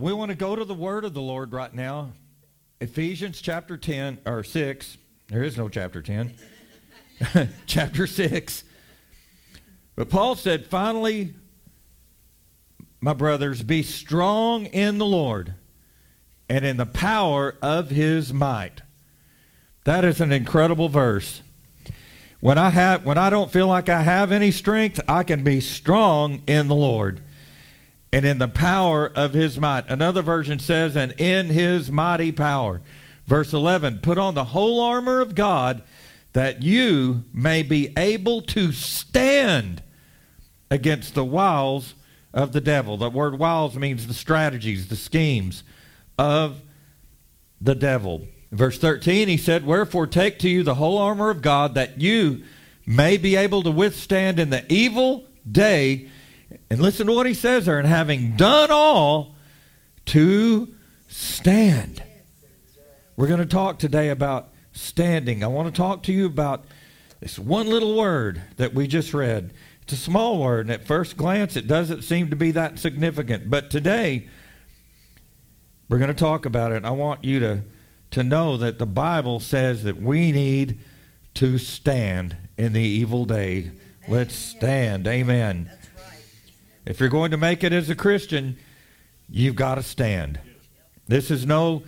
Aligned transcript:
We 0.00 0.14
want 0.14 0.30
to 0.30 0.34
go 0.34 0.56
to 0.56 0.64
the 0.64 0.72
word 0.72 1.04
of 1.04 1.12
the 1.12 1.20
Lord 1.20 1.52
right 1.52 1.74
now. 1.74 2.12
Ephesians 2.80 3.42
chapter 3.42 3.76
10 3.76 4.20
or 4.24 4.42
6. 4.42 4.96
There 5.28 5.42
is 5.42 5.58
no 5.58 5.68
chapter 5.68 6.00
10. 6.00 6.32
chapter 7.66 8.06
6. 8.06 8.64
But 9.96 10.08
Paul 10.08 10.36
said, 10.36 10.64
finally, 10.64 11.34
my 13.02 13.12
brothers, 13.12 13.62
be 13.62 13.82
strong 13.82 14.64
in 14.64 14.96
the 14.96 15.04
Lord 15.04 15.52
and 16.48 16.64
in 16.64 16.78
the 16.78 16.86
power 16.86 17.56
of 17.60 17.90
his 17.90 18.32
might. 18.32 18.80
That 19.84 20.06
is 20.06 20.18
an 20.22 20.32
incredible 20.32 20.88
verse. 20.88 21.42
When 22.40 22.56
I 22.56 22.70
have 22.70 23.04
when 23.04 23.18
I 23.18 23.28
don't 23.28 23.52
feel 23.52 23.66
like 23.66 23.90
I 23.90 24.00
have 24.00 24.32
any 24.32 24.50
strength, 24.50 24.98
I 25.06 25.24
can 25.24 25.44
be 25.44 25.60
strong 25.60 26.42
in 26.46 26.68
the 26.68 26.74
Lord 26.74 27.20
and 28.12 28.24
in 28.24 28.38
the 28.38 28.48
power 28.48 29.10
of 29.14 29.32
his 29.32 29.58
might. 29.58 29.88
Another 29.88 30.22
version 30.22 30.58
says, 30.58 30.96
and 30.96 31.12
in 31.18 31.46
his 31.46 31.90
mighty 31.90 32.32
power. 32.32 32.80
Verse 33.26 33.52
11, 33.52 34.00
put 34.00 34.18
on 34.18 34.34
the 34.34 34.46
whole 34.46 34.80
armor 34.80 35.20
of 35.20 35.34
God 35.34 35.82
that 36.32 36.62
you 36.62 37.24
may 37.32 37.62
be 37.62 37.92
able 37.96 38.42
to 38.42 38.72
stand 38.72 39.82
against 40.70 41.14
the 41.14 41.24
wiles 41.24 41.94
of 42.32 42.52
the 42.52 42.60
devil. 42.60 42.96
The 42.96 43.10
word 43.10 43.38
wiles 43.38 43.76
means 43.76 44.06
the 44.06 44.14
strategies, 44.14 44.88
the 44.88 44.96
schemes 44.96 45.62
of 46.18 46.60
the 47.60 47.74
devil. 47.74 48.26
Verse 48.52 48.78
13, 48.78 49.28
he 49.28 49.36
said, 49.36 49.64
Wherefore 49.64 50.06
take 50.06 50.38
to 50.40 50.48
you 50.48 50.62
the 50.62 50.74
whole 50.74 50.98
armor 50.98 51.30
of 51.30 51.42
God 51.42 51.74
that 51.74 52.00
you 52.00 52.42
may 52.86 53.16
be 53.16 53.36
able 53.36 53.62
to 53.62 53.70
withstand 53.70 54.40
in 54.40 54.50
the 54.50 54.64
evil 54.72 55.24
day 55.50 56.08
and 56.70 56.80
listen 56.80 57.06
to 57.06 57.12
what 57.12 57.26
he 57.26 57.34
says 57.34 57.66
there, 57.66 57.78
and 57.78 57.86
having 57.86 58.36
done 58.36 58.70
all, 58.70 59.34
to 60.06 60.68
stand. 61.08 62.02
We're 63.16 63.26
going 63.26 63.40
to 63.40 63.46
talk 63.46 63.78
today 63.78 64.08
about 64.08 64.48
standing. 64.72 65.44
I 65.44 65.48
want 65.48 65.72
to 65.72 65.78
talk 65.78 66.02
to 66.04 66.12
you 66.12 66.26
about 66.26 66.64
this 67.20 67.38
one 67.38 67.68
little 67.68 67.96
word 67.96 68.42
that 68.56 68.74
we 68.74 68.86
just 68.86 69.12
read. 69.12 69.52
It's 69.82 69.92
a 69.92 69.96
small 69.96 70.38
word, 70.38 70.66
and 70.66 70.72
at 70.72 70.86
first 70.86 71.16
glance, 71.16 71.56
it 71.56 71.66
doesn't 71.66 72.02
seem 72.02 72.30
to 72.30 72.36
be 72.36 72.52
that 72.52 72.78
significant. 72.78 73.50
But 73.50 73.70
today, 73.70 74.28
we're 75.88 75.98
going 75.98 76.08
to 76.08 76.14
talk 76.14 76.46
about 76.46 76.72
it. 76.72 76.84
I 76.84 76.90
want 76.90 77.24
you 77.24 77.40
to, 77.40 77.62
to 78.12 78.22
know 78.22 78.56
that 78.56 78.78
the 78.78 78.86
Bible 78.86 79.40
says 79.40 79.82
that 79.84 80.00
we 80.00 80.32
need 80.32 80.78
to 81.34 81.58
stand 81.58 82.36
in 82.56 82.72
the 82.72 82.80
evil 82.80 83.24
day. 83.24 83.72
Let's 84.08 84.34
stand. 84.34 85.06
Amen. 85.06 85.70
If 86.86 86.98
you're 87.00 87.08
going 87.08 87.30
to 87.30 87.36
make 87.36 87.62
it 87.62 87.72
as 87.72 87.90
a 87.90 87.94
Christian, 87.94 88.56
you've 89.28 89.56
got 89.56 89.74
to 89.76 89.82
stand. 89.82 90.40
This 91.06 91.30
is 91.30 91.44
no 91.44 91.82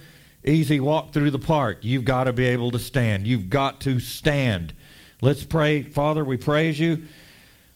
easy 0.44 0.80
walk 0.80 1.12
through 1.12 1.30
the 1.30 1.38
park. 1.38 1.78
You've 1.82 2.04
got 2.04 2.24
to 2.24 2.32
be 2.32 2.44
able 2.46 2.70
to 2.72 2.78
stand. 2.78 3.26
You've 3.26 3.48
got 3.48 3.80
to 3.82 4.00
stand. 4.00 4.74
Let's 5.20 5.44
pray. 5.44 5.82
Father, 5.82 6.24
we 6.24 6.36
praise 6.36 6.78
you. 6.78 7.04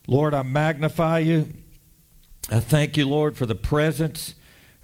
Lord, 0.07 0.35
I 0.35 0.43
magnify 0.43 1.21
you. 1.21 1.53
I 2.51 2.61
thank 2.61 2.97
you, 2.97 3.09
Lord, 3.09 3.37
for 3.37 3.47
the 3.47 3.55
presence 3.55 4.35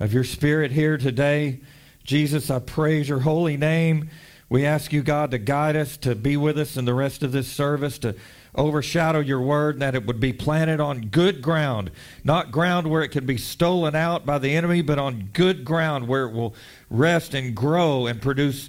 of 0.00 0.12
your 0.12 0.25
Spirit 0.25 0.72
here 0.72 0.97
today. 0.97 1.60
Jesus, 2.03 2.50
I 2.50 2.58
praise 2.58 3.08
your 3.08 3.20
holy 3.20 3.56
name. 3.56 4.10
We 4.48 4.66
ask 4.66 4.92
you, 4.92 5.03
God, 5.03 5.30
to 5.30 5.38
guide 5.38 5.77
us, 5.77 5.97
to 5.98 6.14
be 6.14 6.36
with 6.36 6.58
us 6.58 6.77
in 6.77 6.84
the 6.84 6.94
rest 6.94 7.22
of 7.22 7.33
this 7.33 7.48
service, 7.48 7.98
to 8.00 8.16
overshadow 8.55 9.20
your 9.20 9.41
word, 9.41 9.81
that 9.81 9.95
it 9.95 10.06
would 10.06 10.20
be 10.20 10.33
planted 10.33 10.81
on 10.81 11.06
good 11.06 11.41
ground, 11.41 11.91
not 12.22 12.53
ground 12.53 12.89
where 12.89 13.03
it 13.03 13.09
can 13.09 13.25
be 13.25 13.39
stolen 13.39 13.94
out 13.94 14.27
by 14.27 14.39
the 14.39 14.55
enemy, 14.55 14.83
but 14.83 14.98
on 14.98 15.31
good 15.33 15.64
ground 15.64 16.06
where 16.06 16.25
it 16.25 16.33
will 16.33 16.55
rest 16.91 17.34
and 17.34 17.55
grow 17.55 18.06
and 18.06 18.20
produce 18.20 18.69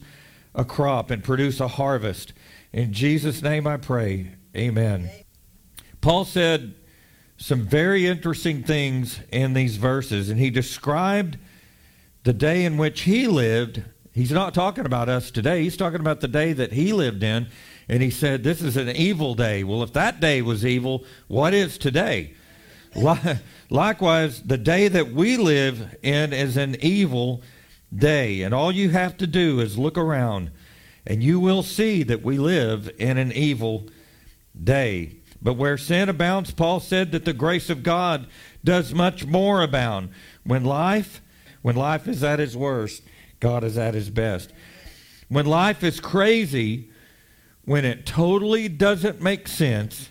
a 0.56 0.64
crop 0.64 1.12
and 1.12 1.24
produce 1.24 1.60
a 1.60 1.68
harvest. 1.68 2.34
In 2.72 2.94
Jesus' 2.94 3.42
name 3.42 3.68
I 3.68 3.78
pray. 3.78 4.32
Amen. 4.56 5.10
Paul 6.00 6.26
said 6.26 6.76
some 7.38 7.66
very 7.66 8.06
interesting 8.06 8.64
things 8.64 9.20
in 9.32 9.54
these 9.54 9.78
verses, 9.78 10.30
and 10.30 10.40
he 10.40 10.50
described 10.50 11.38
the 12.24 12.34
day 12.34 12.64
in 12.64 12.78
which 12.78 13.02
he 13.02 13.28
lived. 13.28 13.84
He's 14.14 14.32
not 14.32 14.54
talking 14.54 14.86
about 14.86 15.10
us 15.10 15.30
today, 15.30 15.64
he's 15.64 15.76
talking 15.76 16.00
about 16.00 16.22
the 16.22 16.28
day 16.28 16.54
that 16.54 16.72
he 16.72 16.94
lived 16.94 17.24
in 17.24 17.48
and 17.88 18.02
he 18.02 18.10
said, 18.10 18.44
This 18.44 18.62
is 18.62 18.78
an 18.78 18.90
evil 18.90 19.36
day. 19.36 19.64
Well, 19.64 19.84
if 19.84 19.94
that 19.94 20.20
day 20.20 20.42
was 20.42 20.66
evil, 20.66 21.06
what 21.28 21.54
is 21.54 21.78
today? 21.78 22.34
Likewise, 23.70 24.42
the 24.44 24.58
day 24.58 24.88
that 24.88 25.12
we 25.12 25.38
live 25.38 25.96
in 26.04 26.32
is 26.34 26.58
an 26.58 26.78
evil 26.80 27.42
day. 27.96 28.42
And 28.42 28.54
all 28.54 28.72
you 28.72 28.90
have 28.90 29.18
to 29.18 29.28
do 29.28 29.60
is 29.60 29.78
look 29.78 29.98
around, 29.98 30.52
and 31.06 31.24
you 31.24 31.40
will 31.40 31.64
see 31.64 32.04
that 32.04 32.24
we 32.24 32.38
live 32.38 32.90
in 33.00 33.18
an 33.18 33.32
evil 33.32 33.88
day. 34.62 35.18
But 35.42 35.56
where 35.56 35.78
sin 35.78 36.08
abounds, 36.08 36.52
Paul 36.52 36.80
said 36.80 37.12
that 37.12 37.26
the 37.26 37.34
grace 37.34 37.70
of 37.70 37.84
God 37.84 38.28
does 38.64 38.94
much 38.94 39.26
more 39.26 39.62
abound. 39.62 40.10
When 40.44 40.64
life, 40.64 41.22
when 41.62 41.76
life 41.76 42.08
is 42.08 42.24
at 42.24 42.40
its 42.40 42.56
worst, 42.56 43.04
God 43.40 43.64
is 43.64 43.78
at 43.78 43.94
his 43.94 44.10
best. 44.10 44.54
When 45.28 45.46
life 45.46 45.84
is 45.84 46.00
crazy, 46.00 46.90
when 47.66 47.86
it 47.86 48.06
totally 48.06 48.68
doesn't 48.68 49.22
make 49.22 49.48
sense, 49.48 50.10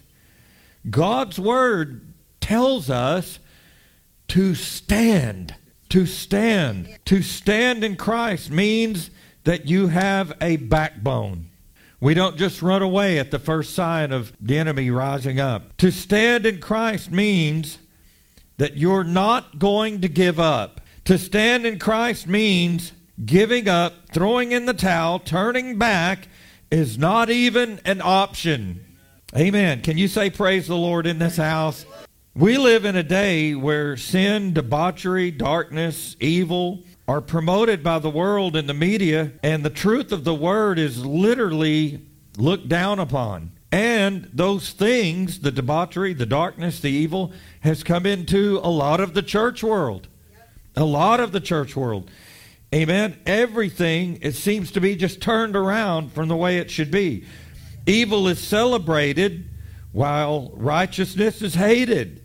God's 0.89 1.39
Word 1.39 2.13
tells 2.41 2.91
us 2.91 3.39
to 4.29 4.55
stand. 4.55 5.55
To 5.91 6.07
stand. 6.07 6.99
To 7.07 7.23
stand 7.23 7.85
in 7.85 7.97
Christ 7.97 8.51
means 8.51 9.11
that 9.45 9.67
you 9.67 9.89
have 9.89 10.33
a 10.41 10.57
backbone. 10.57 11.51
We 12.01 12.15
don't 12.15 12.37
just 12.37 12.63
run 12.63 12.83
away 12.83 13.19
at 13.19 13.31
the 13.31 13.39
first 13.39 13.75
sign 13.75 14.11
of 14.11 14.33
the 14.41 14.59
enemy 14.59 14.91
rising 14.91 15.39
up. 15.39 15.77
To 15.77 15.93
stand 15.93 16.47
in 16.47 16.61
Christ 16.61 17.13
means 17.13 17.79
that 18.57 18.77
you're 18.77 19.05
not 19.05 19.59
going 19.59 20.01
to 20.01 20.09
give 20.09 20.41
up. 20.41 20.81
To 21.05 21.19
stand 21.19 21.67
in 21.67 21.79
Christ 21.79 22.27
means 22.27 22.93
giving 23.25 23.69
up, 23.69 24.09
throwing 24.13 24.53
in 24.53 24.67
the 24.67 24.75
towel, 24.75 25.19
turning 25.19 25.79
back, 25.79 26.27
is 26.73 26.97
not 26.97 27.29
even 27.29 27.79
an 27.85 28.01
option. 28.03 28.85
Amen. 29.37 29.83
Can 29.83 29.99
you 29.99 30.09
say 30.09 30.31
praise 30.31 30.67
the 30.67 30.77
Lord 30.77 31.07
in 31.07 31.19
this 31.19 31.37
house? 31.37 31.85
We 32.35 32.57
live 32.57 32.87
in 32.87 32.97
a 32.97 33.03
day 33.03 33.55
where 33.55 33.99
sin, 33.99 34.55
debauchery, 34.55 35.31
darkness, 35.31 36.17
evil 36.19 36.83
are 37.07 37.21
promoted 37.21 37.83
by 37.83 37.99
the 37.99 38.09
world 38.09 38.57
and 38.57 38.67
the 38.67 38.75
media, 38.75 39.33
and 39.43 39.63
the 39.63 39.71
truth 39.71 40.13
of 40.13 40.25
the 40.25 40.35
word 40.35 40.79
is 40.79 41.05
literally 41.05 42.01
looked 42.39 42.71
down 42.71 42.99
upon. 42.99 43.53
And 43.71 44.31
those 44.33 44.71
things, 44.71 45.41
the 45.41 45.51
debauchery, 45.51 46.15
the 46.15 46.25
darkness, 46.25 46.81
the 46.81 46.91
evil, 46.91 47.33
has 47.61 47.85
come 47.85 48.07
into 48.07 48.61
a 48.63 48.71
lot 48.71 49.01
of 49.01 49.13
the 49.13 49.23
church 49.23 49.63
world. 49.63 50.09
A 50.75 50.85
lot 50.85 51.21
of 51.21 51.33
the 51.33 51.41
church 51.41 51.77
world. 51.77 52.11
Amen. 52.75 53.19
Everything, 53.27 54.19
it 54.23 54.35
seems 54.35 54.71
to 54.73 54.81
be 54.81 54.97
just 54.97 55.21
turned 55.21 55.57
around 55.57 56.13
from 56.13 56.29
the 56.29 56.37
way 56.37 56.59
it 56.59 56.71
should 56.71 56.91
be. 56.91 57.25
Evil 57.87 58.29
is 58.29 58.39
celebrated 58.39 59.49
while 59.93 60.51
righteousness 60.55 61.43
is 61.43 61.55
hated. 61.55 62.23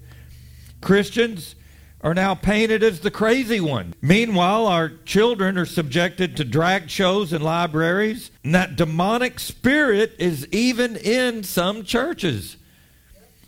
Christians 0.81 1.55
are 2.01 2.13
now 2.13 2.35
painted 2.35 2.83
as 2.83 2.99
the 2.99 3.11
crazy 3.11 3.59
one. 3.59 3.93
Meanwhile, 4.01 4.67
our 4.67 4.89
children 4.89 5.57
are 5.57 5.65
subjected 5.65 6.37
to 6.37 6.43
drag 6.43 6.89
shows 6.89 7.33
in 7.33 7.41
libraries, 7.41 8.31
and 8.43 8.53
that 8.53 8.75
demonic 8.75 9.39
spirit 9.39 10.15
is 10.19 10.47
even 10.51 10.95
in 10.95 11.43
some 11.43 11.83
churches. 11.83 12.56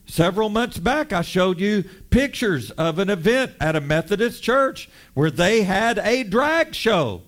Several 0.09 0.49
months 0.49 0.79
back, 0.79 1.13
I 1.13 1.21
showed 1.21 1.59
you 1.59 1.83
pictures 2.09 2.71
of 2.71 2.97
an 2.97 3.11
event 3.11 3.51
at 3.61 3.75
a 3.75 3.79
Methodist 3.79 4.41
church 4.41 4.89
where 5.13 5.29
they 5.29 5.61
had 5.61 5.99
a 5.99 6.23
drag 6.23 6.73
show. 6.73 7.21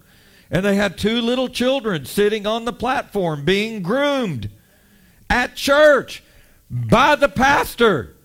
And 0.50 0.66
they 0.66 0.76
had 0.76 0.98
two 0.98 1.22
little 1.22 1.48
children 1.48 2.06
sitting 2.06 2.48
on 2.48 2.66
the 2.66 2.74
platform 2.74 3.46
being 3.46 3.84
groomed 3.84 4.50
at 5.30 5.56
church 5.56 6.24
by 6.72 7.16
the 7.16 7.30
pastor. 7.30 8.16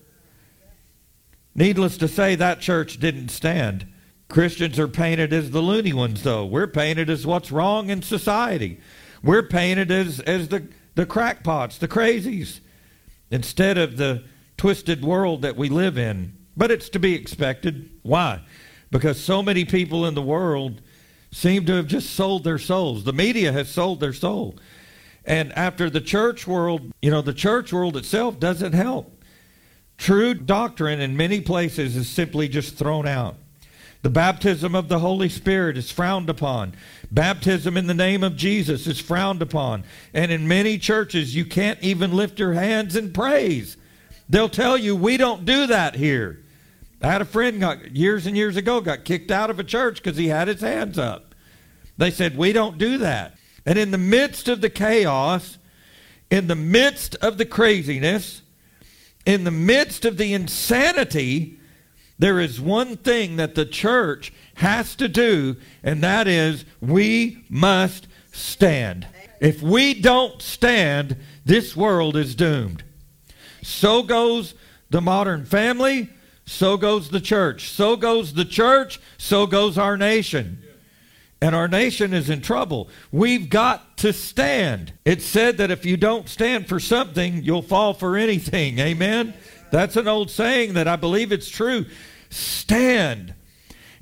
Needless 1.53 1.95
to 1.99 2.07
say, 2.07 2.33
that 2.33 2.59
church 2.59 2.99
didn't 2.99 3.29
stand. 3.29 3.85
Christians 4.27 4.79
are 4.79 4.87
painted 4.87 5.33
as 5.33 5.51
the 5.51 5.61
loony 5.61 5.93
ones, 5.93 6.23
though. 6.23 6.47
We're 6.47 6.65
painted 6.65 7.11
as 7.11 7.27
what's 7.27 7.51
wrong 7.51 7.91
in 7.91 8.01
society. 8.01 8.79
We're 9.21 9.43
painted 9.43 9.91
as, 9.91 10.19
as 10.21 10.47
the, 10.47 10.67
the 10.95 11.05
crackpots, 11.05 11.77
the 11.77 11.87
crazies, 11.87 12.59
instead 13.29 13.77
of 13.77 13.97
the 13.97 14.23
twisted 14.57 15.03
world 15.03 15.43
that 15.43 15.55
we 15.55 15.69
live 15.69 15.97
in. 15.97 16.33
But 16.55 16.71
it's 16.71 16.89
to 16.89 16.99
be 16.99 17.13
expected. 17.13 17.89
Why? 18.01 18.41
Because 18.89 19.21
so 19.21 19.43
many 19.43 19.63
people 19.63 20.05
in 20.05 20.15
the 20.15 20.21
world 20.21 20.81
seem 21.31 21.65
to 21.65 21.73
have 21.73 21.87
just 21.87 22.11
sold 22.11 22.43
their 22.43 22.57
souls. 22.57 23.03
The 23.03 23.13
media 23.13 23.51
has 23.51 23.69
sold 23.69 23.99
their 23.99 24.13
soul. 24.13 24.55
And 25.23 25.51
after 25.53 25.89
the 25.89 26.01
church 26.01 26.47
world, 26.47 26.91
you 27.01 27.11
know, 27.11 27.21
the 27.21 27.33
church 27.33 27.71
world 27.73 27.97
itself 27.97 28.39
doesn't 28.39 28.73
help. 28.73 29.13
True 29.97 30.33
doctrine 30.33 30.99
in 30.99 31.17
many 31.17 31.41
places 31.41 31.95
is 31.95 32.07
simply 32.07 32.47
just 32.47 32.75
thrown 32.75 33.07
out. 33.07 33.35
The 34.03 34.09
baptism 34.09 34.73
of 34.73 34.89
the 34.89 34.99
Holy 34.99 35.27
Spirit 35.27 35.77
is 35.77 35.91
frowned 35.91 36.29
upon. 36.29 36.75
Baptism 37.11 37.75
in 37.75 37.87
the 37.87 37.93
name 37.93 38.23
of 38.23 38.37
Jesus 38.37 38.87
is 38.87 38.99
frowned 38.99 39.41
upon. 39.41 39.83
And 40.13 40.31
in 40.31 40.47
many 40.47 40.77
churches, 40.77 41.35
you 41.35 41.45
can't 41.45 41.81
even 41.81 42.13
lift 42.13 42.39
your 42.39 42.53
hands 42.53 42.95
in 42.95 43.11
praise. 43.11 43.75
They'll 44.29 44.49
tell 44.49 44.77
you, 44.77 44.95
we 44.95 45.17
don't 45.17 45.45
do 45.45 45.67
that 45.67 45.95
here. 45.95 46.43
I 47.01 47.07
had 47.07 47.21
a 47.21 47.25
friend 47.25 47.59
got, 47.59 47.95
years 47.95 48.25
and 48.25 48.35
years 48.35 48.57
ago 48.57 48.81
got 48.81 49.05
kicked 49.05 49.31
out 49.31 49.49
of 49.49 49.59
a 49.59 49.63
church 49.63 50.01
because 50.01 50.17
he 50.17 50.27
had 50.27 50.47
his 50.47 50.61
hands 50.61 50.97
up. 50.97 51.35
They 51.97 52.11
said, 52.11 52.37
we 52.37 52.53
don't 52.53 52.77
do 52.77 52.97
that. 52.99 53.37
And 53.65 53.77
in 53.77 53.91
the 53.91 53.97
midst 53.97 54.47
of 54.47 54.61
the 54.61 54.69
chaos, 54.69 55.57
in 56.29 56.47
the 56.47 56.55
midst 56.55 57.15
of 57.15 57.37
the 57.37 57.45
craziness, 57.45 58.41
in 59.25 59.43
the 59.43 59.51
midst 59.51 60.05
of 60.05 60.17
the 60.17 60.33
insanity, 60.33 61.59
there 62.19 62.39
is 62.39 62.59
one 62.59 62.97
thing 62.97 63.35
that 63.35 63.55
the 63.55 63.65
church 63.65 64.33
has 64.55 64.95
to 64.95 65.07
do, 65.07 65.57
and 65.83 66.01
that 66.01 66.27
is 66.27 66.65
we 66.81 67.43
must 67.49 68.07
stand. 68.31 69.07
If 69.39 69.61
we 69.61 69.93
don't 69.93 70.41
stand, 70.41 71.17
this 71.45 71.75
world 71.75 72.15
is 72.15 72.35
doomed. 72.35 72.83
So 73.67 74.01
goes 74.01 74.55
the 74.89 75.01
modern 75.01 75.43
family, 75.43 76.09
so 76.45 76.77
goes 76.77 77.09
the 77.09 77.19
church. 77.19 77.69
So 77.69 77.97
goes 77.97 78.33
the 78.33 78.45
church, 78.45 78.97
so 79.17 79.45
goes 79.45 79.77
our 79.77 79.97
nation. 79.97 80.63
And 81.41 81.53
our 81.53 81.67
nation 81.67 82.13
is 82.13 82.29
in 82.29 82.41
trouble. 82.41 82.87
We've 83.11 83.49
got 83.49 83.97
to 83.97 84.13
stand. 84.13 84.93
It's 85.03 85.25
said 85.25 85.57
that 85.57 85.69
if 85.69 85.85
you 85.85 85.97
don't 85.97 86.29
stand 86.29 86.69
for 86.69 86.79
something, 86.79 87.43
you'll 87.43 87.61
fall 87.61 87.93
for 87.93 88.15
anything. 88.15 88.79
Amen? 88.79 89.33
That's 89.69 89.97
an 89.97 90.07
old 90.07 90.31
saying 90.31 90.73
that 90.75 90.87
I 90.87 90.95
believe 90.95 91.33
it's 91.33 91.49
true. 91.49 91.87
Stand. 92.29 93.33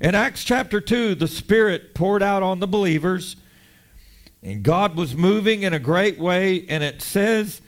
In 0.00 0.14
Acts 0.14 0.44
chapter 0.44 0.80
2, 0.80 1.16
the 1.16 1.26
Spirit 1.26 1.92
poured 1.92 2.22
out 2.22 2.44
on 2.44 2.60
the 2.60 2.68
believers, 2.68 3.34
and 4.44 4.62
God 4.62 4.94
was 4.94 5.16
moving 5.16 5.64
in 5.64 5.74
a 5.74 5.80
great 5.80 6.20
way, 6.20 6.64
and 6.68 6.84
it 6.84 7.02
says 7.02 7.60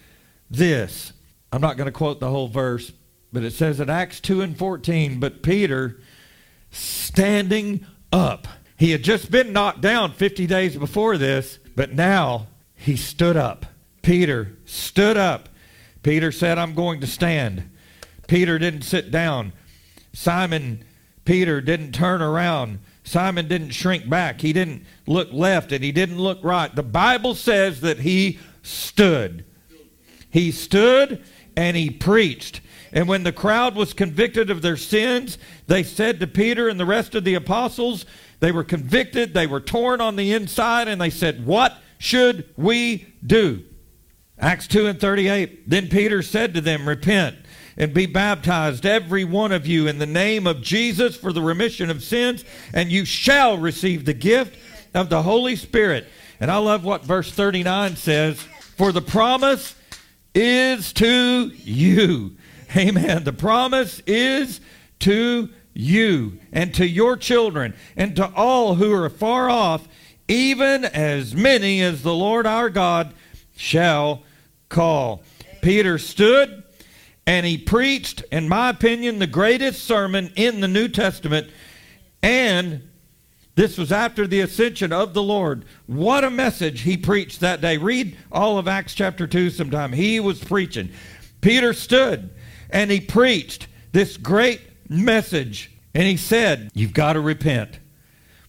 this. 0.48 1.12
I'm 1.52 1.60
not 1.60 1.76
going 1.76 1.86
to 1.86 1.92
quote 1.92 2.20
the 2.20 2.30
whole 2.30 2.48
verse, 2.48 2.92
but 3.32 3.42
it 3.42 3.52
says 3.52 3.80
in 3.80 3.88
Acts 3.88 4.20
2 4.20 4.42
and 4.42 4.56
14, 4.56 5.20
but 5.20 5.42
Peter 5.42 6.00
standing 6.70 7.86
up. 8.12 8.46
He 8.76 8.90
had 8.90 9.02
just 9.02 9.30
been 9.30 9.52
knocked 9.52 9.80
down 9.80 10.12
50 10.12 10.46
days 10.46 10.76
before 10.76 11.18
this, 11.18 11.58
but 11.74 11.92
now 11.92 12.48
he 12.74 12.96
stood 12.96 13.36
up. 13.36 13.66
Peter 14.02 14.56
stood 14.64 15.16
up. 15.16 15.48
Peter 16.02 16.30
said, 16.30 16.58
I'm 16.58 16.74
going 16.74 17.00
to 17.00 17.06
stand. 17.06 17.70
Peter 18.28 18.58
didn't 18.58 18.82
sit 18.82 19.10
down. 19.10 19.52
Simon 20.12 20.84
Peter 21.28 21.60
didn't 21.60 21.92
turn 21.92 22.22
around. 22.22 22.78
Simon 23.04 23.48
didn't 23.48 23.72
shrink 23.72 24.08
back. 24.08 24.40
He 24.40 24.54
didn't 24.54 24.86
look 25.06 25.28
left 25.30 25.72
and 25.72 25.84
he 25.84 25.92
didn't 25.92 26.16
look 26.16 26.38
right. 26.42 26.74
The 26.74 26.82
Bible 26.82 27.34
says 27.34 27.82
that 27.82 27.98
he 27.98 28.38
stood. 28.62 29.44
He 30.30 30.50
stood 30.50 31.22
and 31.58 31.76
he 31.76 31.90
preached. 31.90 32.60
And 32.92 33.08
when 33.08 33.24
the 33.24 33.32
crowd 33.32 33.74
was 33.74 33.92
convicted 33.92 34.48
of 34.48 34.62
their 34.62 34.76
sins, 34.76 35.38
they 35.66 35.82
said 35.82 36.20
to 36.20 36.28
Peter 36.28 36.68
and 36.68 36.78
the 36.78 36.86
rest 36.86 37.16
of 37.16 37.24
the 37.24 37.34
apostles, 37.34 38.06
they 38.38 38.52
were 38.52 38.62
convicted, 38.62 39.34
they 39.34 39.48
were 39.48 39.60
torn 39.60 40.00
on 40.00 40.14
the 40.14 40.32
inside, 40.32 40.86
and 40.86 41.00
they 41.00 41.10
said, 41.10 41.44
What 41.44 41.76
should 41.98 42.48
we 42.56 43.12
do? 43.26 43.64
Acts 44.38 44.68
2 44.68 44.86
and 44.86 45.00
38. 45.00 45.68
Then 45.68 45.88
Peter 45.88 46.22
said 46.22 46.54
to 46.54 46.60
them, 46.60 46.88
Repent 46.88 47.36
and 47.76 47.92
be 47.92 48.06
baptized, 48.06 48.86
every 48.86 49.24
one 49.24 49.50
of 49.50 49.66
you, 49.66 49.88
in 49.88 49.98
the 49.98 50.06
name 50.06 50.46
of 50.46 50.62
Jesus 50.62 51.16
for 51.16 51.32
the 51.32 51.42
remission 51.42 51.90
of 51.90 52.04
sins, 52.04 52.44
and 52.72 52.92
you 52.92 53.04
shall 53.04 53.58
receive 53.58 54.04
the 54.04 54.14
gift 54.14 54.56
of 54.94 55.10
the 55.10 55.22
Holy 55.24 55.56
Spirit. 55.56 56.06
And 56.38 56.52
I 56.52 56.58
love 56.58 56.84
what 56.84 57.04
verse 57.04 57.32
39 57.32 57.96
says 57.96 58.40
For 58.76 58.92
the 58.92 59.02
promise 59.02 59.74
is 60.38 60.92
to 60.92 61.50
you. 61.64 62.36
Amen. 62.76 63.24
The 63.24 63.32
promise 63.32 64.00
is 64.06 64.60
to 65.00 65.48
you 65.74 66.38
and 66.52 66.72
to 66.74 66.86
your 66.86 67.16
children 67.16 67.74
and 67.96 68.14
to 68.16 68.32
all 68.34 68.76
who 68.76 68.92
are 68.92 69.10
far 69.10 69.50
off, 69.50 69.88
even 70.28 70.84
as 70.84 71.34
many 71.34 71.82
as 71.82 72.02
the 72.02 72.14
Lord 72.14 72.46
our 72.46 72.70
God 72.70 73.14
shall 73.56 74.22
call. 74.68 75.24
Peter 75.60 75.98
stood 75.98 76.62
and 77.26 77.44
he 77.44 77.58
preached, 77.58 78.22
in 78.30 78.48
my 78.48 78.70
opinion, 78.70 79.18
the 79.18 79.26
greatest 79.26 79.84
sermon 79.84 80.32
in 80.36 80.60
the 80.60 80.68
New 80.68 80.88
Testament. 80.88 81.50
And 82.22 82.87
this 83.58 83.76
was 83.76 83.90
after 83.90 84.24
the 84.24 84.38
ascension 84.38 84.92
of 84.92 85.14
the 85.14 85.22
Lord. 85.22 85.64
What 85.86 86.22
a 86.22 86.30
message 86.30 86.82
he 86.82 86.96
preached 86.96 87.40
that 87.40 87.60
day. 87.60 87.76
Read 87.76 88.16
all 88.30 88.56
of 88.56 88.68
Acts 88.68 88.94
chapter 88.94 89.26
2 89.26 89.50
sometime. 89.50 89.92
He 89.92 90.20
was 90.20 90.38
preaching. 90.38 90.90
Peter 91.40 91.72
stood 91.72 92.30
and 92.70 92.88
he 92.88 93.00
preached 93.00 93.66
this 93.90 94.16
great 94.16 94.60
message. 94.88 95.72
And 95.92 96.04
he 96.04 96.16
said, 96.16 96.70
You've 96.72 96.92
got 96.92 97.14
to 97.14 97.20
repent. 97.20 97.80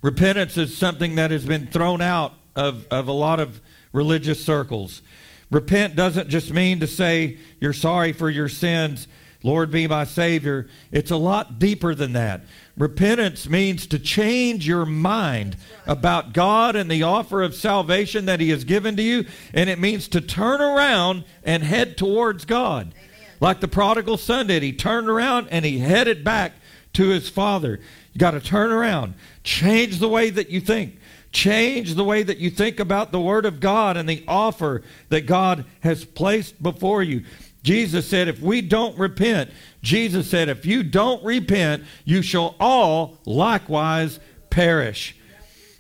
Repentance 0.03 0.57
is 0.57 0.77
something 0.77 1.15
that 1.15 1.31
has 1.31 1.43
been 1.43 1.65
thrown 1.65 2.01
out 2.03 2.35
of, 2.55 2.85
of 2.91 3.07
a 3.07 3.11
lot 3.11 3.39
of 3.39 3.59
religious 3.91 4.45
circles. 4.45 5.01
Repent 5.49 5.95
doesn't 5.95 6.29
just 6.29 6.53
mean 6.53 6.81
to 6.81 6.87
say 6.87 7.39
you're 7.59 7.73
sorry 7.73 8.13
for 8.13 8.29
your 8.29 8.47
sins, 8.47 9.07
Lord 9.41 9.71
be 9.71 9.87
my 9.87 10.03
Savior. 10.03 10.67
It's 10.91 11.11
a 11.11 11.17
lot 11.17 11.59
deeper 11.59 11.95
than 11.95 12.13
that. 12.13 12.41
Repentance 12.77 13.47
means 13.47 13.87
to 13.87 13.99
change 13.99 14.67
your 14.67 14.85
mind 14.85 15.55
about 15.87 16.33
God 16.33 16.75
and 16.75 16.91
the 16.91 17.03
offer 17.03 17.41
of 17.41 17.55
salvation 17.55 18.25
that 18.25 18.41
He 18.41 18.49
has 18.49 18.65
given 18.65 18.97
to 18.97 19.01
you, 19.01 19.25
and 19.53 19.69
it 19.69 19.79
means 19.79 20.09
to 20.09 20.21
turn 20.21 20.59
around 20.59 21.23
and 21.43 21.63
head 21.63 21.97
towards 21.97 22.43
God. 22.43 22.93
Amen. 22.93 23.09
Like 23.39 23.61
the 23.61 23.67
prodigal 23.69 24.17
son 24.17 24.47
did. 24.47 24.61
He 24.61 24.73
turned 24.73 25.09
around 25.09 25.47
and 25.51 25.63
he 25.63 25.79
headed 25.79 26.23
back 26.23 26.53
to 26.93 27.09
his 27.09 27.29
father. 27.29 27.79
You 28.13 28.19
got 28.19 28.31
to 28.31 28.41
turn 28.41 28.71
around, 28.71 29.13
change 29.43 29.99
the 29.99 30.09
way 30.09 30.29
that 30.29 30.49
you 30.49 30.59
think. 30.59 30.97
Change 31.31 31.93
the 31.93 32.03
way 32.03 32.23
that 32.23 32.39
you 32.39 32.49
think 32.49 32.79
about 32.79 33.11
the 33.11 33.19
Word 33.19 33.45
of 33.45 33.59
God 33.59 33.97
and 33.97 34.09
the 34.09 34.23
offer 34.27 34.81
that 35.09 35.27
God 35.27 35.63
has 35.81 36.03
placed 36.03 36.61
before 36.61 37.03
you. 37.03 37.23
Jesus 37.63 38.07
said, 38.07 38.27
if 38.27 38.41
we 38.41 38.61
don't 38.61 38.97
repent, 38.97 39.51
Jesus 39.81 40.29
said, 40.29 40.49
if 40.49 40.65
you 40.65 40.83
don't 40.83 41.23
repent, 41.23 41.83
you 42.05 42.21
shall 42.21 42.55
all 42.59 43.17
likewise 43.25 44.19
perish. 44.49 45.15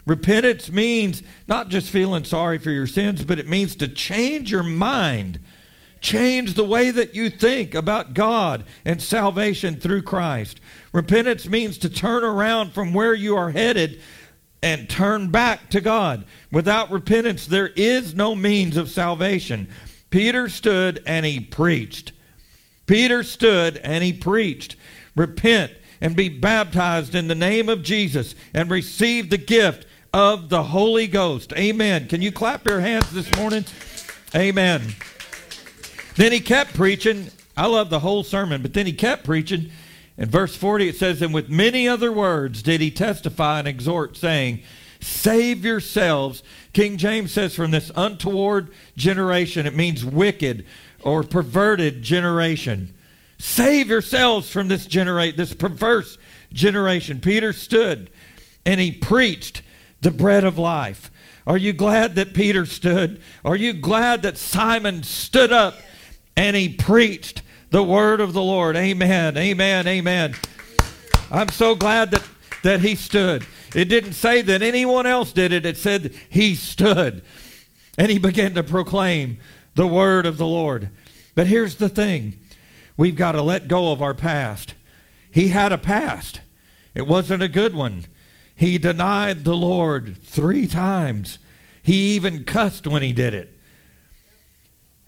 Repentance 0.05 0.71
means 0.71 1.23
not 1.47 1.69
just 1.69 1.89
feeling 1.89 2.23
sorry 2.23 2.57
for 2.57 2.71
your 2.71 2.87
sins, 2.87 3.23
but 3.23 3.39
it 3.39 3.47
means 3.47 3.75
to 3.77 3.87
change 3.87 4.51
your 4.51 4.63
mind. 4.63 5.39
Change 6.01 6.53
the 6.53 6.63
way 6.63 6.91
that 6.91 7.13
you 7.13 7.29
think 7.29 7.75
about 7.75 8.13
God 8.13 8.63
and 8.85 9.01
salvation 9.01 9.75
through 9.79 10.01
Christ. 10.03 10.59
Repentance 10.93 11.47
means 11.47 11.77
to 11.79 11.89
turn 11.89 12.23
around 12.23 12.71
from 12.71 12.93
where 12.93 13.13
you 13.13 13.35
are 13.35 13.51
headed 13.51 14.01
and 14.63 14.89
turn 14.89 15.29
back 15.29 15.69
to 15.69 15.81
God. 15.81 16.25
Without 16.51 16.91
repentance, 16.91 17.45
there 17.45 17.67
is 17.75 18.15
no 18.15 18.33
means 18.33 18.77
of 18.77 18.89
salvation. 18.89 19.69
Peter 20.09 20.49
stood 20.49 21.01
and 21.05 21.25
he 21.25 21.39
preached. 21.39 22.11
Peter 22.85 23.23
stood 23.23 23.77
and 23.77 24.03
he 24.03 24.13
preached. 24.13 24.75
Repent 25.15 25.71
and 26.01 26.15
be 26.15 26.29
baptized 26.29 27.13
in 27.13 27.27
the 27.27 27.35
name 27.35 27.69
of 27.69 27.83
Jesus 27.83 28.35
and 28.53 28.69
receive 28.69 29.29
the 29.29 29.37
gift 29.37 29.85
of 30.13 30.49
the 30.49 30.63
Holy 30.63 31.07
Ghost. 31.07 31.53
Amen. 31.53 32.07
Can 32.07 32.21
you 32.21 32.31
clap 32.31 32.67
your 32.67 32.79
hands 32.79 33.11
this 33.11 33.33
morning? 33.35 33.65
Amen. 34.35 34.81
Then 36.15 36.31
he 36.31 36.39
kept 36.39 36.73
preaching. 36.73 37.29
I 37.55 37.67
love 37.67 37.89
the 37.89 37.99
whole 37.99 38.23
sermon, 38.23 38.61
but 38.61 38.73
then 38.73 38.85
he 38.85 38.93
kept 38.93 39.25
preaching 39.25 39.71
in 40.19 40.29
verse 40.29 40.53
40, 40.53 40.89
it 40.89 40.97
says, 40.97 41.21
And 41.21 41.33
with 41.33 41.49
many 41.49 41.87
other 41.87 42.11
words 42.11 42.61
did 42.61 42.81
he 42.81 42.91
testify 42.91 43.59
and 43.59 43.67
exhort, 43.67 44.17
saying, 44.17 44.61
Save 44.99 45.63
yourselves. 45.63 46.43
King 46.73 46.97
James 46.97 47.31
says, 47.31 47.55
From 47.55 47.71
this 47.71 47.91
untoward 47.95 48.71
generation, 48.95 49.65
it 49.65 49.75
means 49.75 50.05
wicked 50.05 50.65
or 51.01 51.23
perverted 51.23 52.01
generation. 52.01 52.93
Save 53.37 53.87
yourselves 53.87 54.49
from 54.49 54.67
this 54.67 54.85
generate 54.85 55.37
this 55.37 55.53
perverse 55.53 56.17
generation. 56.51 57.21
Peter 57.21 57.53
stood 57.53 58.09
and 58.65 58.79
he 58.79 58.91
preached 58.91 59.61
the 60.01 60.11
bread 60.11 60.43
of 60.43 60.57
life. 60.57 61.09
Are 61.47 61.57
you 61.57 61.73
glad 61.73 62.15
that 62.15 62.33
Peter 62.33 62.65
stood? 62.65 63.21
Are 63.45 63.55
you 63.55 63.73
glad 63.73 64.23
that 64.23 64.37
Simon 64.37 65.03
stood 65.03 65.53
up 65.53 65.75
and 66.35 66.55
he 66.55 66.69
preached 66.69 67.41
the 67.71 67.83
word 67.83 68.21
of 68.21 68.33
the 68.33 68.41
Lord. 68.41 68.75
Amen. 68.75 69.37
Amen. 69.37 69.87
Amen. 69.87 70.35
I'm 71.31 71.49
so 71.49 71.75
glad 71.75 72.11
that, 72.11 72.23
that 72.63 72.81
he 72.81 72.95
stood. 72.95 73.45
It 73.75 73.85
didn't 73.85 74.13
say 74.13 74.41
that 74.41 74.61
anyone 74.61 75.05
else 75.05 75.31
did 75.31 75.51
it, 75.51 75.65
it 75.65 75.77
said 75.77 76.13
he 76.29 76.55
stood 76.55 77.21
and 77.97 78.09
he 78.09 78.17
began 78.17 78.53
to 78.53 78.63
proclaim 78.63 79.37
the 79.75 79.87
word 79.87 80.25
of 80.25 80.37
the 80.37 80.47
Lord. 80.47 80.89
But 81.35 81.47
here's 81.47 81.75
the 81.75 81.89
thing 81.89 82.39
we've 82.97 83.15
got 83.15 83.33
to 83.33 83.41
let 83.41 83.67
go 83.67 83.91
of 83.91 84.01
our 84.01 84.13
past. 84.13 84.73
He 85.31 85.49
had 85.49 85.71
a 85.71 85.77
past. 85.77 86.41
It 86.95 87.07
wasn't 87.07 87.43
a 87.43 87.47
good 87.47 87.75
one. 87.75 88.05
He 88.55 88.77
denied 88.77 89.43
the 89.43 89.55
Lord 89.55 90.17
three 90.23 90.67
times. 90.67 91.39
He 91.81 92.15
even 92.15 92.43
cussed 92.43 92.87
when 92.87 93.01
he 93.01 93.13
did 93.13 93.33
it. 93.33 93.57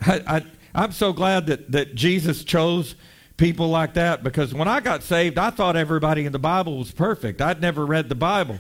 I, 0.02 0.44
am 0.74 0.92
so 0.92 1.14
glad 1.14 1.48
that, 1.48 1.72
that 1.72 1.96
Jesus 1.96 2.44
chose 2.44 2.96
people 3.42 3.70
like 3.70 3.96
that 3.96 4.24
because 4.24 4.54
when 4.54 4.68
I 4.68 4.82
got 4.82 5.02
saved, 5.02 5.40
I 5.40 5.50
thought 5.50 5.76
everybody 5.76 6.28
in 6.28 6.32
the 6.32 6.38
Bible 6.38 6.78
was 6.78 6.92
perfect. 6.92 7.42
I'd 7.42 7.60
never 7.60 7.84
read 7.88 8.08
the 8.08 8.14
Bible. 8.14 8.60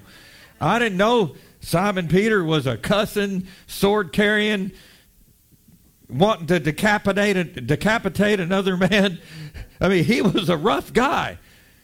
I 0.60 0.80
didn't 0.80 0.98
know 0.98 1.36
Simon 1.60 2.08
Peter 2.08 2.44
was 2.44 2.66
a 2.66 2.78
cussing, 2.78 3.46
sword 3.68 4.12
carrying, 4.12 4.72
wanting 6.10 6.48
to 6.48 6.60
decapitate, 6.60 7.68
decapitate 7.68 8.40
another 8.40 8.76
man. 8.90 9.20
I 9.80 9.88
mean, 9.88 10.04
he 10.04 10.24
was 10.24 10.50
a 10.50 10.58
rough 10.58 10.92
guy. 10.92 11.38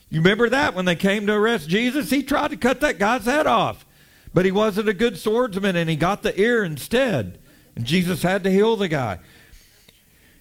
You 0.09 0.21
remember 0.21 0.49
that 0.49 0.73
when 0.73 0.85
they 0.85 0.95
came 0.95 1.27
to 1.27 1.33
arrest 1.33 1.69
Jesus? 1.69 2.09
He 2.09 2.23
tried 2.23 2.49
to 2.49 2.57
cut 2.57 2.81
that 2.81 2.97
guy's 2.97 3.25
head 3.25 3.45
off, 3.45 3.85
but 4.33 4.43
he 4.43 4.51
wasn't 4.51 4.89
a 4.89 4.93
good 4.95 5.19
swordsman 5.19 5.75
and 5.75 5.87
he 5.87 5.95
got 5.95 6.23
the 6.23 6.39
ear 6.39 6.63
instead. 6.63 7.37
And 7.75 7.85
Jesus 7.85 8.23
had 8.23 8.43
to 8.43 8.49
heal 8.49 8.75
the 8.75 8.87
guy. 8.87 9.19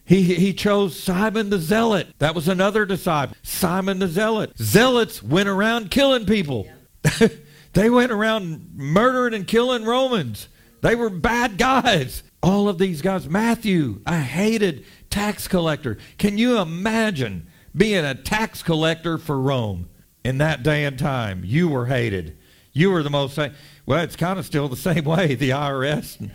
He, 0.06 0.22
he 0.22 0.54
chose 0.54 0.98
Simon 0.98 1.50
the 1.50 1.58
Zealot. 1.58 2.06
That 2.18 2.36
was 2.36 2.46
another 2.46 2.86
disciple. 2.86 3.36
Simon 3.42 3.98
the 3.98 4.06
Zealot. 4.06 4.56
Zealots 4.56 5.20
went 5.20 5.48
around 5.48 5.90
killing 5.90 6.26
people. 6.26 6.68
Yeah. 7.20 7.28
they 7.72 7.90
went 7.90 8.12
around 8.12 8.70
murdering 8.76 9.34
and 9.34 9.46
killing 9.46 9.84
Romans. 9.84 10.46
They 10.80 10.94
were 10.94 11.10
bad 11.10 11.58
guys. 11.58 12.22
All 12.40 12.68
of 12.68 12.78
these 12.78 13.02
guys. 13.02 13.28
Matthew, 13.28 14.00
a 14.06 14.20
hated 14.20 14.84
tax 15.10 15.48
collector. 15.48 15.98
Can 16.18 16.38
you 16.38 16.58
imagine 16.58 17.48
being 17.76 18.04
a 18.04 18.14
tax 18.14 18.62
collector 18.62 19.18
for 19.18 19.40
Rome 19.40 19.88
in 20.24 20.38
that 20.38 20.62
day 20.62 20.84
and 20.84 20.96
time? 20.96 21.42
You 21.44 21.68
were 21.68 21.86
hated. 21.86 22.38
You 22.72 22.92
were 22.92 23.02
the 23.02 23.10
most. 23.10 23.36
Well, 23.86 24.04
it's 24.04 24.14
kind 24.14 24.38
of 24.38 24.46
still 24.46 24.68
the 24.68 24.76
same 24.76 25.02
way. 25.02 25.34
The 25.34 25.50
IRS, 25.50 26.30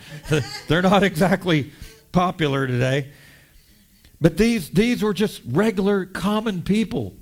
they're 0.67 0.81
not 0.81 1.03
exactly 1.03 1.71
popular 2.11 2.67
today. 2.67 3.11
But 4.21 4.37
these, 4.37 4.69
these 4.69 5.01
were 5.01 5.13
just 5.13 5.41
regular, 5.45 6.05
common 6.05 6.61
people. 6.61 7.15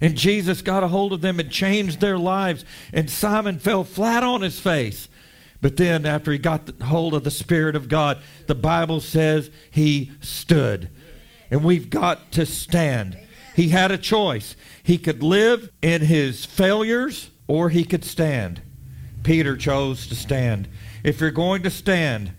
And 0.00 0.14
Jesus 0.16 0.62
got 0.62 0.84
a 0.84 0.88
hold 0.88 1.12
of 1.12 1.20
them 1.20 1.40
and 1.40 1.50
changed 1.50 2.00
their 2.00 2.18
lives. 2.18 2.64
And 2.92 3.10
Simon 3.10 3.58
fell 3.58 3.82
flat 3.82 4.22
on 4.22 4.42
his 4.42 4.60
face. 4.60 5.08
But 5.60 5.76
then, 5.76 6.06
after 6.06 6.30
he 6.30 6.38
got 6.38 6.70
hold 6.82 7.14
of 7.14 7.24
the 7.24 7.30
Spirit 7.30 7.74
of 7.74 7.88
God, 7.88 8.18
the 8.46 8.54
Bible 8.54 9.00
says 9.00 9.50
he 9.70 10.12
stood. 10.20 10.90
And 11.50 11.64
we've 11.64 11.90
got 11.90 12.30
to 12.32 12.46
stand. 12.46 13.18
He 13.56 13.70
had 13.70 13.90
a 13.90 13.98
choice. 13.98 14.54
He 14.82 14.98
could 14.98 15.22
live 15.22 15.70
in 15.80 16.02
his 16.02 16.44
failures 16.44 17.30
or 17.48 17.70
he 17.70 17.84
could 17.84 18.04
stand. 18.04 18.60
Peter 19.22 19.56
chose 19.56 20.06
to 20.08 20.14
stand. 20.14 20.68
If 21.02 21.20
you're 21.20 21.30
going 21.30 21.62
to 21.62 21.70
stand, 21.70 22.32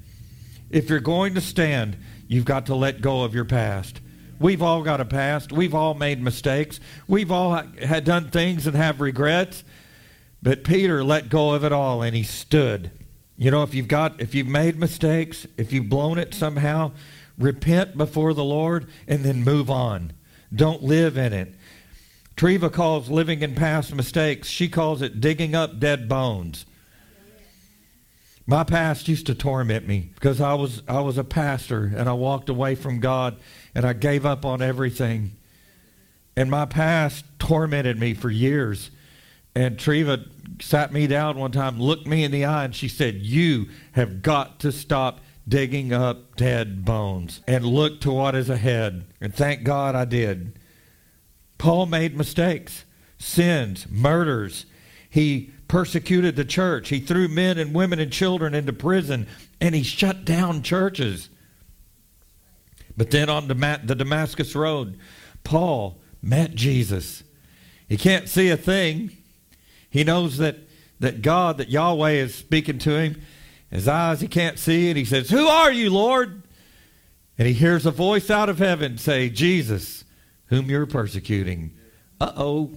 if 0.70 0.90
you're 0.90 1.00
going 1.00 1.34
to 1.34 1.42
stand, 1.42 1.98
You've 2.28 2.46
got 2.46 2.66
to 2.68 2.76
let 2.76 3.02
go 3.02 3.24
of 3.24 3.34
your 3.34 3.46
past. 3.46 4.02
We've 4.40 4.62
all 4.62 4.84
got 4.84 5.02
a 5.02 5.06
past. 5.06 5.52
We've 5.52 5.74
all 5.74 5.94
made 5.94 6.22
mistakes. 6.22 6.80
We've 7.08 7.32
all 7.32 7.56
had 7.56 8.06
done 8.06 8.30
things 8.30 8.68
and 8.68 8.76
have 8.76 9.02
regrets. 9.02 9.64
But 10.44 10.64
Peter 10.64 11.04
let 11.04 11.30
go 11.30 11.54
of 11.54 11.64
it 11.64 11.72
all 11.72 12.02
and 12.04 12.16
he 12.16 12.24
stood. 12.24 12.92
You 13.36 13.52
know, 13.52 13.64
if 13.64 13.74
you've 13.74 13.88
got 13.88 14.20
if 14.22 14.36
you've 14.36 14.48
made 14.48 14.78
mistakes, 14.78 15.48
if 15.58 15.72
you've 15.74 15.90
blown 15.90 16.18
it 16.18 16.34
somehow, 16.34 16.92
repent 17.38 17.98
before 17.98 18.34
the 18.34 18.44
Lord 18.44 18.88
and 19.08 19.24
then 19.24 19.44
move 19.44 19.70
on. 19.70 20.14
Don't 20.54 20.84
live 20.84 21.18
in 21.18 21.34
it. 21.34 21.54
Treva 22.36 22.72
calls 22.72 23.10
living 23.10 23.42
in 23.42 23.56
past 23.56 23.94
mistakes, 23.94 24.48
she 24.48 24.70
calls 24.70 25.02
it 25.02 25.20
digging 25.20 25.56
up 25.56 25.80
dead 25.80 26.08
bones. 26.08 26.66
My 28.50 28.64
past 28.64 29.10
used 29.10 29.26
to 29.26 29.36
torment 29.36 29.86
me 29.86 30.12
because 30.16 30.40
I 30.40 30.54
was 30.54 30.82
I 30.88 31.02
was 31.02 31.18
a 31.18 31.24
pastor 31.26 31.92
and 31.96 32.08
I 32.08 32.14
walked 32.14 32.48
away 32.48 32.76
from 32.76 33.02
God 33.02 33.38
and 33.76 33.86
I 33.86 33.92
gave 33.92 34.26
up 34.26 34.46
on 34.46 34.62
everything. 34.62 35.36
And 36.38 36.50
my 36.50 36.66
past 36.66 37.26
tormented 37.40 38.00
me 38.00 38.14
for 38.14 38.30
years. 38.30 38.90
And 39.54 39.78
Treva 39.78 40.30
sat 40.62 40.94
me 40.94 41.08
down 41.08 41.38
one 41.38 41.52
time, 41.52 41.80
looked 41.80 42.08
me 42.08 42.24
in 42.24 42.32
the 42.32 42.46
eye, 42.46 42.66
and 42.66 42.76
she 42.76 42.88
said, 42.88 43.16
You 43.16 43.70
have 43.94 44.22
got 44.22 44.60
to 44.62 44.72
stop 44.72 45.20
digging 45.48 45.92
up 45.92 46.36
dead 46.36 46.86
bones 46.86 47.42
and 47.48 47.66
look 47.66 48.00
to 48.02 48.12
what 48.12 48.36
is 48.36 48.50
ahead. 48.50 49.06
And 49.20 49.34
thank 49.34 49.64
God 49.64 49.96
I 49.96 50.06
did. 50.06 50.60
Paul 51.58 51.88
made 51.88 52.16
mistakes, 52.16 52.86
sins, 53.18 53.88
murders. 53.90 54.68
He 55.10 55.52
persecuted 55.68 56.36
the 56.36 56.46
church. 56.46 56.90
He 56.90 57.00
threw 57.00 57.28
men 57.28 57.58
and 57.58 57.74
women 57.74 58.00
and 58.00 58.12
children 58.12 58.54
into 58.54 58.74
prison, 58.74 59.28
and 59.60 59.76
he 59.76 59.84
shut 59.84 60.26
down 60.26 60.64
churches. 60.64 61.30
But 62.96 63.12
then 63.12 63.30
on 63.30 63.48
the 63.48 63.96
Damascus 63.96 64.56
Road, 64.56 64.98
Paul 65.44 66.00
met 66.22 66.56
Jesus. 66.56 67.24
He 67.88 67.98
can't 67.98 68.28
see 68.28 68.50
a 68.50 68.58
thing. 68.58 69.16
He 69.90 70.04
knows 70.04 70.38
that, 70.38 70.58
that 71.00 71.22
God, 71.22 71.58
that 71.58 71.70
Yahweh 71.70 72.12
is 72.12 72.36
speaking 72.36 72.80
to 72.80 72.98
him. 72.98 73.22
His 73.70 73.88
eyes 73.88 74.22
he 74.22 74.28
can't 74.28 74.58
see, 74.58 74.90
and 74.90 74.98
he 74.98 75.06
says, 75.06 75.30
Who 75.30 75.48
are 75.48 75.72
you, 75.72 75.90
Lord? 75.90 76.44
And 77.38 77.48
he 77.48 77.54
hears 77.54 77.86
a 77.86 77.92
voice 77.92 78.30
out 78.30 78.50
of 78.50 78.58
heaven 78.60 78.98
say, 78.98 79.30
Jesus, 79.30 80.04
whom 80.48 80.70
you're 80.70 80.86
persecuting. 80.86 81.78
Uh 82.20 82.32
oh. 82.36 82.72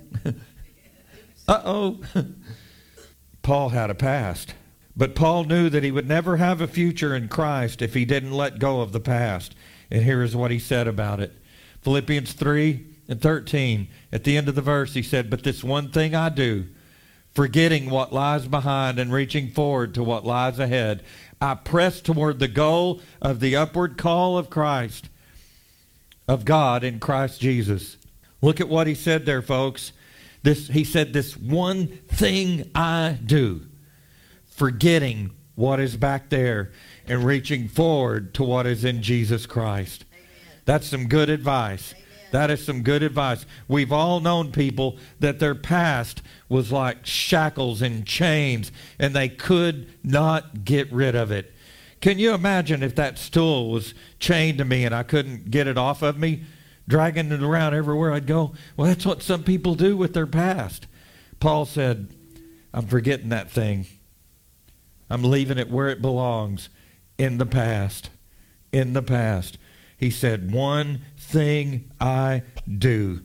uh 1.48 1.62
oh. 1.64 2.00
Paul 3.42 3.70
had 3.70 3.90
a 3.90 3.94
past. 3.94 4.54
But 4.96 5.14
Paul 5.14 5.44
knew 5.44 5.70
that 5.70 5.84
he 5.84 5.90
would 5.90 6.08
never 6.08 6.36
have 6.36 6.60
a 6.60 6.66
future 6.66 7.14
in 7.14 7.28
Christ 7.28 7.80
if 7.80 7.94
he 7.94 8.04
didn't 8.04 8.32
let 8.32 8.58
go 8.58 8.80
of 8.80 8.92
the 8.92 9.00
past. 9.00 9.54
And 9.90 10.02
here 10.02 10.22
is 10.22 10.36
what 10.36 10.50
he 10.50 10.58
said 10.58 10.86
about 10.86 11.20
it. 11.20 11.32
Philippians 11.82 12.32
3 12.32 12.86
and 13.08 13.20
13, 13.20 13.88
at 14.12 14.24
the 14.24 14.36
end 14.36 14.48
of 14.48 14.54
the 14.54 14.62
verse, 14.62 14.94
he 14.94 15.02
said, 15.02 15.30
But 15.30 15.42
this 15.42 15.64
one 15.64 15.90
thing 15.90 16.14
I 16.14 16.28
do, 16.28 16.66
forgetting 17.32 17.88
what 17.88 18.12
lies 18.12 18.46
behind 18.46 18.98
and 18.98 19.12
reaching 19.12 19.48
forward 19.48 19.94
to 19.94 20.04
what 20.04 20.26
lies 20.26 20.58
ahead, 20.58 21.02
I 21.40 21.54
press 21.54 22.00
toward 22.00 22.38
the 22.38 22.48
goal 22.48 23.00
of 23.22 23.40
the 23.40 23.56
upward 23.56 23.96
call 23.96 24.36
of 24.36 24.50
Christ, 24.50 25.08
of 26.28 26.44
God 26.44 26.84
in 26.84 27.00
Christ 27.00 27.40
Jesus. 27.40 27.96
Look 28.42 28.60
at 28.60 28.68
what 28.68 28.86
he 28.86 28.94
said 28.94 29.24
there, 29.24 29.42
folks. 29.42 29.92
This, 30.42 30.68
he 30.68 30.84
said, 30.84 31.12
This 31.12 31.36
one 31.36 31.86
thing 32.08 32.70
I 32.74 33.18
do, 33.24 33.62
forgetting 34.46 35.32
what 35.54 35.80
is 35.80 35.96
back 35.96 36.30
there 36.30 36.72
and 37.06 37.24
reaching 37.24 37.68
forward 37.68 38.32
to 38.34 38.42
what 38.42 38.66
is 38.66 38.84
in 38.84 39.02
Jesus 39.02 39.44
Christ. 39.44 40.04
Amen. 40.12 40.26
That's 40.64 40.86
some 40.86 41.06
good 41.06 41.28
advice. 41.28 41.92
Amen. 41.92 42.06
That 42.30 42.50
is 42.50 42.64
some 42.64 42.82
good 42.82 43.02
advice. 43.02 43.44
We've 43.68 43.92
all 43.92 44.20
known 44.20 44.52
people 44.52 44.96
that 45.18 45.38
their 45.38 45.54
past 45.54 46.22
was 46.48 46.72
like 46.72 47.04
shackles 47.04 47.82
and 47.82 48.06
chains, 48.06 48.72
and 48.98 49.14
they 49.14 49.28
could 49.28 49.92
not 50.02 50.64
get 50.64 50.90
rid 50.92 51.14
of 51.14 51.30
it. 51.30 51.52
Can 52.00 52.18
you 52.18 52.32
imagine 52.32 52.82
if 52.82 52.94
that 52.94 53.18
stool 53.18 53.70
was 53.70 53.92
chained 54.18 54.58
to 54.58 54.64
me 54.64 54.84
and 54.86 54.94
I 54.94 55.02
couldn't 55.02 55.50
get 55.50 55.66
it 55.66 55.76
off 55.76 56.00
of 56.00 56.18
me? 56.18 56.44
Dragging 56.90 57.32
it 57.32 57.42
around 57.42 57.74
everywhere 57.74 58.12
I'd 58.12 58.26
go. 58.26 58.52
Well, 58.76 58.88
that's 58.88 59.06
what 59.06 59.22
some 59.22 59.44
people 59.44 59.74
do 59.74 59.96
with 59.96 60.12
their 60.12 60.26
past. 60.26 60.86
Paul 61.38 61.64
said, 61.64 62.14
I'm 62.74 62.86
forgetting 62.86 63.30
that 63.30 63.50
thing. 63.50 63.86
I'm 65.08 65.24
leaving 65.24 65.58
it 65.58 65.70
where 65.70 65.88
it 65.88 66.02
belongs 66.02 66.68
in 67.16 67.38
the 67.38 67.46
past. 67.46 68.10
In 68.72 68.92
the 68.92 69.02
past. 69.02 69.56
He 69.96 70.10
said, 70.10 70.52
One 70.52 71.02
thing 71.16 71.90
I 72.00 72.42
do, 72.68 73.22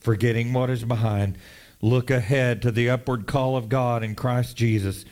forgetting 0.00 0.52
what 0.52 0.70
is 0.70 0.84
behind, 0.84 1.38
look 1.80 2.10
ahead 2.10 2.62
to 2.62 2.70
the 2.70 2.90
upward 2.90 3.26
call 3.26 3.56
of 3.56 3.68
God 3.68 4.02
in 4.02 4.14
Christ 4.14 4.56
Jesus. 4.56 5.04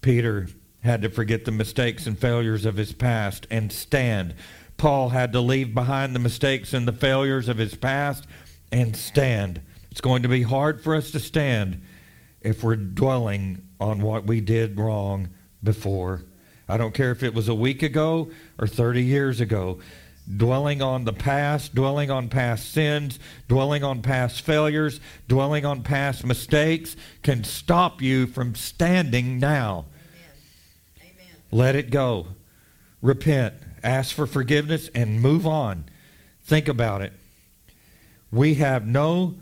Peter 0.00 0.48
had 0.82 1.02
to 1.02 1.08
forget 1.08 1.44
the 1.44 1.50
mistakes 1.50 2.06
and 2.06 2.18
failures 2.18 2.64
of 2.64 2.76
his 2.76 2.92
past 2.92 3.46
and 3.50 3.72
stand 3.72 4.34
Paul 4.76 5.08
had 5.10 5.32
to 5.32 5.40
leave 5.40 5.74
behind 5.74 6.14
the 6.14 6.20
mistakes 6.20 6.72
and 6.72 6.86
the 6.86 6.92
failures 6.92 7.48
of 7.48 7.58
his 7.58 7.74
past 7.74 8.26
and 8.70 8.94
stand. 8.96 9.60
It's 9.90 10.00
going 10.00 10.22
to 10.22 10.28
be 10.28 10.42
hard 10.42 10.82
for 10.82 10.94
us 10.94 11.10
to 11.12 11.20
stand 11.20 11.80
if 12.42 12.62
we're 12.62 12.76
dwelling 12.76 13.66
on 13.80 14.00
what 14.00 14.26
we 14.26 14.40
did 14.40 14.78
wrong 14.78 15.30
before. 15.62 16.22
I 16.68 16.76
don't 16.76 16.94
care 16.94 17.10
if 17.10 17.22
it 17.22 17.34
was 17.34 17.48
a 17.48 17.54
week 17.54 17.82
ago 17.82 18.30
or 18.58 18.66
30 18.66 19.02
years 19.02 19.40
ago. 19.40 19.78
Dwelling 20.36 20.82
on 20.82 21.04
the 21.04 21.12
past, 21.12 21.74
dwelling 21.74 22.10
on 22.10 22.28
past 22.28 22.72
sins, 22.72 23.20
dwelling 23.46 23.84
on 23.84 24.02
past 24.02 24.42
failures, 24.42 25.00
dwelling 25.28 25.64
on 25.64 25.82
past 25.82 26.26
mistakes 26.26 26.96
can 27.22 27.44
stop 27.44 28.02
you 28.02 28.26
from 28.26 28.56
standing 28.56 29.38
now. 29.38 29.86
Amen. 31.00 31.14
Amen. 31.14 31.36
Let 31.52 31.76
it 31.76 31.90
go. 31.90 32.26
Repent 33.00 33.54
ask 33.86 34.14
for 34.14 34.26
forgiveness, 34.26 34.88
and 34.94 35.20
move 35.20 35.46
on. 35.46 35.86
Think 36.42 36.68
about 36.68 37.02
it. 37.02 37.12
We 38.30 38.54
have 38.54 38.86
no 38.86 39.36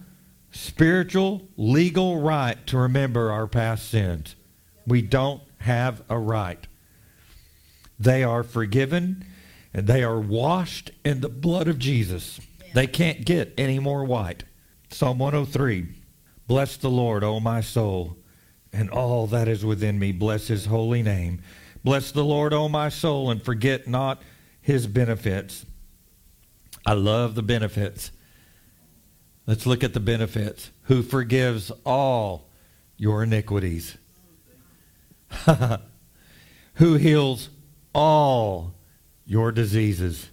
spiritual, 0.50 1.48
legal 1.56 2.20
right 2.20 2.64
to 2.68 2.78
remember 2.78 3.32
our 3.32 3.46
past 3.46 3.88
sins. 3.88 4.36
We 4.86 5.02
don't 5.02 5.42
have 5.58 6.02
a 6.08 6.18
right. 6.18 6.66
They 7.98 8.22
are 8.22 8.42
forgiven 8.42 9.24
and 9.72 9.86
they 9.86 10.04
are 10.04 10.20
washed 10.20 10.90
in 11.04 11.20
the 11.20 11.28
blood 11.28 11.66
of 11.66 11.78
Jesus. 11.78 12.40
They 12.74 12.86
can't 12.86 13.24
get 13.24 13.52
any 13.58 13.78
more 13.78 14.04
white. 14.04 14.44
Psalm 14.90 15.18
103 15.18 15.88
Bless 16.46 16.76
the 16.76 16.90
Lord, 16.90 17.24
O 17.24 17.40
my 17.40 17.60
soul, 17.60 18.18
and 18.72 18.90
all 18.90 19.26
that 19.28 19.48
is 19.48 19.64
within 19.64 19.98
me. 19.98 20.12
Bless 20.12 20.46
his 20.46 20.66
holy 20.66 21.02
name. 21.02 21.40
Bless 21.82 22.12
the 22.12 22.24
Lord, 22.24 22.52
O 22.52 22.68
my 22.68 22.90
soul, 22.90 23.30
and 23.30 23.42
forget 23.42 23.88
not 23.88 24.22
his 24.64 24.86
benefits. 24.86 25.66
I 26.86 26.94
love 26.94 27.34
the 27.34 27.42
benefits. 27.42 28.10
Let's 29.46 29.66
look 29.66 29.84
at 29.84 29.92
the 29.92 30.00
benefits. 30.00 30.70
Who 30.84 31.02
forgives 31.02 31.70
all 31.84 32.48
your 32.96 33.24
iniquities, 33.24 33.98
who 36.74 36.94
heals 36.94 37.50
all 37.92 38.72
your 39.26 39.52
diseases, 39.52 40.30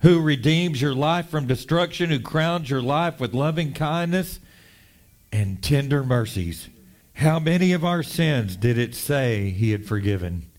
who 0.00 0.22
redeems 0.22 0.80
your 0.80 0.94
life 0.94 1.28
from 1.28 1.46
destruction, 1.46 2.08
who 2.08 2.20
crowns 2.20 2.70
your 2.70 2.80
life 2.80 3.20
with 3.20 3.34
loving 3.34 3.74
kindness 3.74 4.40
and 5.30 5.62
tender 5.62 6.02
mercies. 6.02 6.70
How 7.12 7.38
many 7.38 7.72
of 7.72 7.84
our 7.84 8.02
sins 8.02 8.56
did 8.56 8.78
it 8.78 8.94
say 8.94 9.50
he 9.50 9.72
had 9.72 9.84
forgiven? 9.84 10.50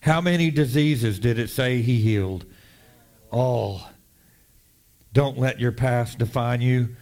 How 0.00 0.20
many 0.20 0.50
diseases 0.50 1.18
did 1.18 1.38
it 1.38 1.50
say 1.50 1.82
he 1.82 2.00
healed? 2.00 2.46
All. 3.30 3.82
Don't 5.12 5.38
let 5.38 5.60
your 5.60 5.72
past 5.72 6.18
define 6.18 6.60
you. 6.60 6.96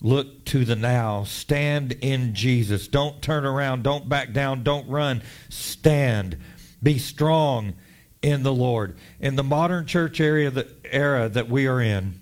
Look 0.00 0.44
to 0.46 0.64
the 0.64 0.76
now. 0.76 1.24
Stand 1.24 1.92
in 1.92 2.34
Jesus. 2.34 2.88
Don't 2.88 3.22
turn 3.22 3.44
around. 3.44 3.82
Don't 3.82 4.08
back 4.08 4.32
down. 4.32 4.62
Don't 4.62 4.88
run. 4.88 5.22
Stand. 5.48 6.36
Be 6.82 6.98
strong 6.98 7.74
in 8.22 8.42
the 8.42 8.52
Lord. 8.52 8.96
In 9.20 9.36
the 9.36 9.44
modern 9.44 9.86
church 9.86 10.20
area 10.20 10.50
that, 10.50 10.68
era 10.90 11.28
that 11.28 11.48
we 11.48 11.66
are 11.66 11.80
in, 11.80 12.20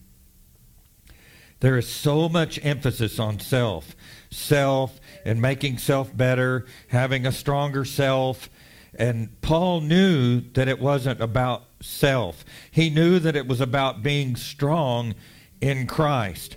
there 1.60 1.78
is 1.78 1.88
so 1.88 2.28
much 2.28 2.62
emphasis 2.62 3.18
on 3.18 3.40
self, 3.40 3.96
self, 4.30 5.00
and 5.24 5.40
making 5.40 5.78
self 5.78 6.14
better, 6.14 6.66
having 6.88 7.26
a 7.26 7.32
stronger 7.32 7.84
self. 7.84 8.50
And 8.98 9.40
Paul 9.40 9.80
knew 9.80 10.40
that 10.52 10.68
it 10.68 10.80
wasn't 10.80 11.20
about 11.20 11.64
self. 11.80 12.44
He 12.70 12.90
knew 12.90 13.18
that 13.18 13.36
it 13.36 13.46
was 13.46 13.60
about 13.60 14.02
being 14.02 14.36
strong 14.36 15.14
in 15.60 15.86
Christ. 15.86 16.56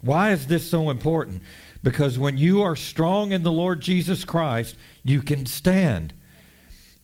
Why 0.00 0.32
is 0.32 0.46
this 0.46 0.68
so 0.68 0.90
important? 0.90 1.42
Because 1.82 2.18
when 2.18 2.36
you 2.36 2.62
are 2.62 2.76
strong 2.76 3.32
in 3.32 3.42
the 3.42 3.52
Lord 3.52 3.80
Jesus 3.80 4.24
Christ, 4.24 4.76
you 5.02 5.22
can 5.22 5.46
stand. 5.46 6.12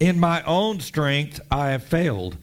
In 0.00 0.20
my 0.20 0.42
own 0.42 0.80
strength, 0.80 1.40
I 1.50 1.70
have 1.70 1.84
failed. 1.84 2.37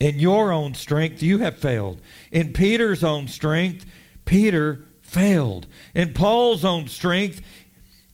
In 0.00 0.18
your 0.18 0.52
own 0.52 0.74
strength, 0.74 1.22
you 1.22 1.38
have 1.38 1.58
failed. 1.58 2.00
In 2.30 2.52
Peter's 2.52 3.04
own 3.04 3.28
strength, 3.28 3.86
Peter 4.24 4.84
failed. 5.02 5.66
In 5.94 6.14
Paul's 6.14 6.64
own 6.64 6.88
strength, 6.88 7.40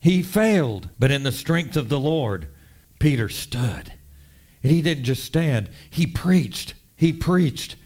he 0.01 0.23
failed. 0.23 0.89
But 0.99 1.11
in 1.11 1.23
the 1.23 1.33
strength 1.33 1.77
of 1.77 1.89
the 1.89 2.01
Lord, 2.01 2.49
Peter 2.99 3.29
stood. 3.29 3.93
And 4.63 4.73
he 4.73 4.83
didn't 4.83 5.05
just 5.05 5.25
stand, 5.25 5.71
he 5.91 6.07
preached. 6.07 6.75
He 6.97 7.13
preached. 7.13 7.77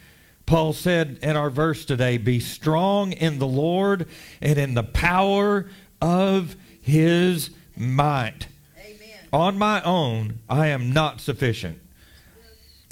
Paul 0.46 0.72
said 0.72 1.18
in 1.22 1.36
our 1.36 1.50
verse 1.50 1.84
today, 1.84 2.18
Be 2.18 2.40
strong 2.40 3.12
in 3.12 3.38
the 3.38 3.46
Lord 3.46 4.08
and 4.40 4.58
in 4.58 4.74
the 4.74 4.82
power 4.82 5.68
of 6.00 6.56
his 6.80 7.50
might. 7.76 8.46
Amen. 8.78 9.18
On 9.32 9.58
my 9.58 9.82
own, 9.82 10.40
I 10.48 10.68
am 10.68 10.92
not 10.92 11.20
sufficient. 11.20 11.78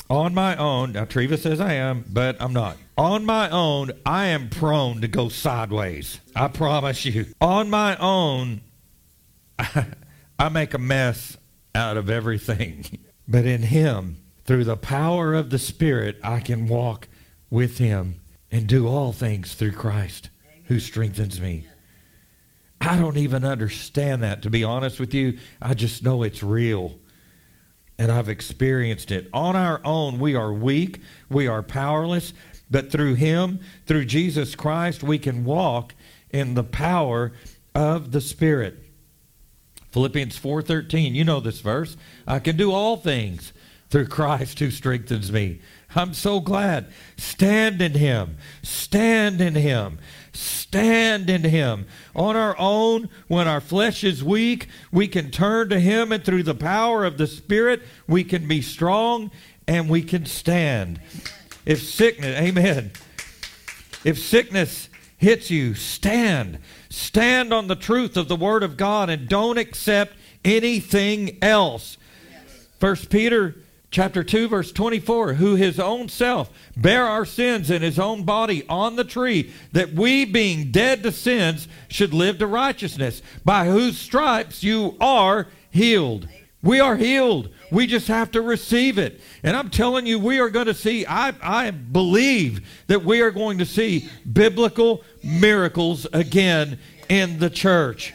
On 0.09 0.35
my 0.35 0.57
own, 0.57 0.93
now 0.93 1.05
Treva 1.05 1.39
says 1.39 1.61
I 1.61 1.75
am, 1.75 2.05
but 2.09 2.37
I'm 2.41 2.53
not. 2.53 2.77
On 2.99 3.25
my 3.25 3.49
own, 3.49 3.93
I 4.05 4.27
am 4.27 4.49
prone 4.49 5.01
to 5.03 5.09
go 5.09 5.29
sideways. 5.29 6.21
I 6.35 6.49
promise 6.49 7.05
you. 7.05 7.27
On 7.41 7.71
my 7.71 7.97
own, 7.97 8.61
I 9.59 10.49
make 10.51 10.75
a 10.75 10.79
mess 10.79 11.37
out 11.75 11.97
of 11.97 12.11
everything. 12.11 12.99
But 13.29 13.47
in 13.47 13.63
Him, 13.63 14.17
through 14.45 14.65
the 14.65 14.77
power 14.77 15.35
of 15.35 15.51
the 15.51 15.59
Spirit, 15.61 16.19
I 16.21 16.41
can 16.41 16.67
walk 16.67 17.07
with 17.49 17.79
Him 17.79 18.23
and 18.51 18.67
do 18.67 18.89
all 18.89 19.13
things 19.13 19.55
through 19.55 19.71
Christ 19.71 20.31
who 20.65 20.81
strengthens 20.81 21.41
me. 21.41 21.65
I 22.81 22.99
don't 22.99 23.17
even 23.17 23.45
understand 23.45 24.25
that, 24.25 24.43
to 24.43 24.51
be 24.51 24.65
honest 24.65 24.99
with 24.99 25.15
you. 25.15 25.39
I 25.63 25.75
just 25.75 26.03
know 26.03 26.25
it's 26.25 26.43
real 26.43 26.99
and 28.01 28.11
I've 28.11 28.31
experienced 28.31 29.11
it. 29.11 29.29
On 29.35 29.55
our 29.55 29.83
own, 29.85 30.19
we 30.19 30.35
are 30.35 30.55
weak, 30.55 31.03
we 31.29 31.47
are 31.47 31.63
powerless, 31.63 32.33
but 32.71 32.91
through 32.91 33.15
Him, 33.15 33.61
through 33.85 34.07
Jesus 34.07 34.55
Christ, 34.55 35.03
we 35.03 35.19
can 35.19 35.45
walk 35.45 35.95
in 36.31 36.55
the 36.55 36.65
power 36.65 37.33
of 37.75 38.13
the 38.13 38.23
Spirit. 38.23 38.83
Philippians 39.93 40.39
4:13, 40.39 41.15
you 41.15 41.25
know 41.25 41.41
this 41.41 41.61
verse. 41.61 41.97
I 42.27 42.39
can 42.39 42.57
do 42.57 42.73
all 42.73 42.97
things 42.97 43.53
through 43.89 44.07
Christ 44.07 44.61
who 44.61 44.71
strengthens 44.71 45.33
me. 45.33 45.61
I'm 45.97 46.15
so 46.15 46.39
glad. 46.39 46.87
Stand 47.17 47.83
in 47.83 47.95
him. 47.95 48.37
Stand 48.63 49.41
in 49.41 49.57
him. 49.57 49.99
Stand 50.33 51.29
in 51.29 51.43
him. 51.43 51.87
On 52.15 52.37
our 52.37 52.57
own, 52.57 53.09
when 53.27 53.49
our 53.49 53.61
flesh 53.61 54.05
is 54.05 54.23
weak, 54.23 54.69
we 54.93 55.09
can 55.09 55.33
turn 55.33 55.69
to 55.71 55.81
him, 55.81 56.13
and 56.13 56.23
through 56.23 56.45
the 56.45 56.55
power 56.55 57.05
of 57.05 57.19
the 57.19 57.27
Spirit, 57.27 57.83
we 58.07 58.23
can 58.23 58.47
be 58.47 58.63
strong 58.63 59.33
and 59.67 59.89
we 59.89 60.03
can 60.03 60.27
stand. 60.27 61.01
If 61.67 61.83
sickness, 61.83 62.39
amen. 62.41 62.93
If 64.05 64.19
sickness 64.21 64.89
hits 65.21 65.51
you, 65.51 65.75
stand. 65.75 66.59
Stand 66.89 67.53
on 67.53 67.69
the 67.69 67.77
truth 67.77 68.17
of 68.17 68.27
the 68.27 68.37
Word 68.37 68.63
of 68.63 68.77
God 68.77 69.11
and 69.11 69.29
don't 69.29 69.59
accept 69.59 70.15
anything 70.45 71.39
else. 71.43 71.99
First 72.81 73.11
Peter 73.11 73.57
chapter 73.91 74.23
2 74.23 74.49
verse 74.49 74.71
24 74.71 75.35
who 75.35 75.57
his 75.57 75.81
own 75.81 76.09
self 76.09 76.49
bare 76.77 77.07
our 77.07 77.25
sins 77.25 77.73
in 77.73 77.83
his 77.83 77.99
own 77.99 78.23
body 78.23 78.65
on 78.69 78.95
the 78.95 79.03
tree 79.03 79.53
that 79.73 79.93
we 79.93 80.25
being 80.25 80.71
dead 80.71 81.03
to 81.03 81.11
sins 81.11 81.67
should 81.89 82.15
live 82.15 82.39
to 82.39 82.47
righteousness 82.47 83.21
by 83.45 83.67
whose 83.67 83.99
stripes 83.99 84.63
you 84.63 84.97
are 85.01 85.49
healed 85.73 86.29
we 86.63 86.79
are 86.79 86.97
healed 86.97 87.51
we 87.71 87.87
just 87.87 88.09
have 88.09 88.31
to 88.31 88.41
receive 88.41 88.99
it 88.99 89.21
and 89.43 89.57
i'm 89.57 89.71
telling 89.71 90.07
you 90.07 90.19
we 90.19 90.39
are 90.39 90.51
going 90.51 90.67
to 90.67 90.75
see 90.75 91.07
i, 91.07 91.33
I 91.43 91.71
believe 91.71 92.67
that 92.87 93.05
we 93.05 93.21
are 93.21 93.31
going 93.31 93.59
to 93.59 93.67
see 93.67 94.09
biblical 94.31 95.05
miracles 95.23 96.07
again 96.13 96.79
in 97.09 97.39
the 97.39 97.51
church 97.51 98.15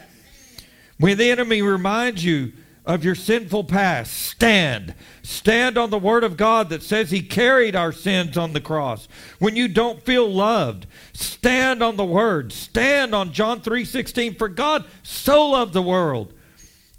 when 0.98 1.18
the 1.18 1.30
enemy 1.30 1.62
reminds 1.62 2.24
you 2.24 2.52
of 2.86 3.04
your 3.04 3.16
sinful 3.16 3.64
past, 3.64 4.12
stand. 4.12 4.94
Stand 5.22 5.76
on 5.76 5.90
the 5.90 5.98
Word 5.98 6.22
of 6.22 6.36
God 6.36 6.70
that 6.70 6.84
says 6.84 7.10
He 7.10 7.20
carried 7.20 7.74
our 7.74 7.90
sins 7.90 8.38
on 8.38 8.52
the 8.52 8.60
cross. 8.60 9.08
When 9.40 9.56
you 9.56 9.66
don't 9.66 10.02
feel 10.02 10.32
loved, 10.32 10.86
stand 11.12 11.82
on 11.82 11.96
the 11.96 12.04
Word. 12.04 12.52
Stand 12.52 13.14
on 13.14 13.32
John 13.32 13.60
3.16. 13.60 14.38
For 14.38 14.48
God 14.48 14.84
so 15.02 15.48
loved 15.48 15.72
the 15.72 15.82
world. 15.82 16.32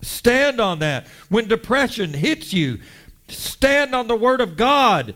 Stand 0.02 0.60
on 0.60 0.80
that. 0.80 1.08
When 1.30 1.48
depression 1.48 2.14
hits 2.14 2.54
you, 2.54 2.80
stand 3.28 3.96
on 3.96 4.08
the 4.08 4.16
Word 4.16 4.42
of 4.42 4.56
God 4.56 5.16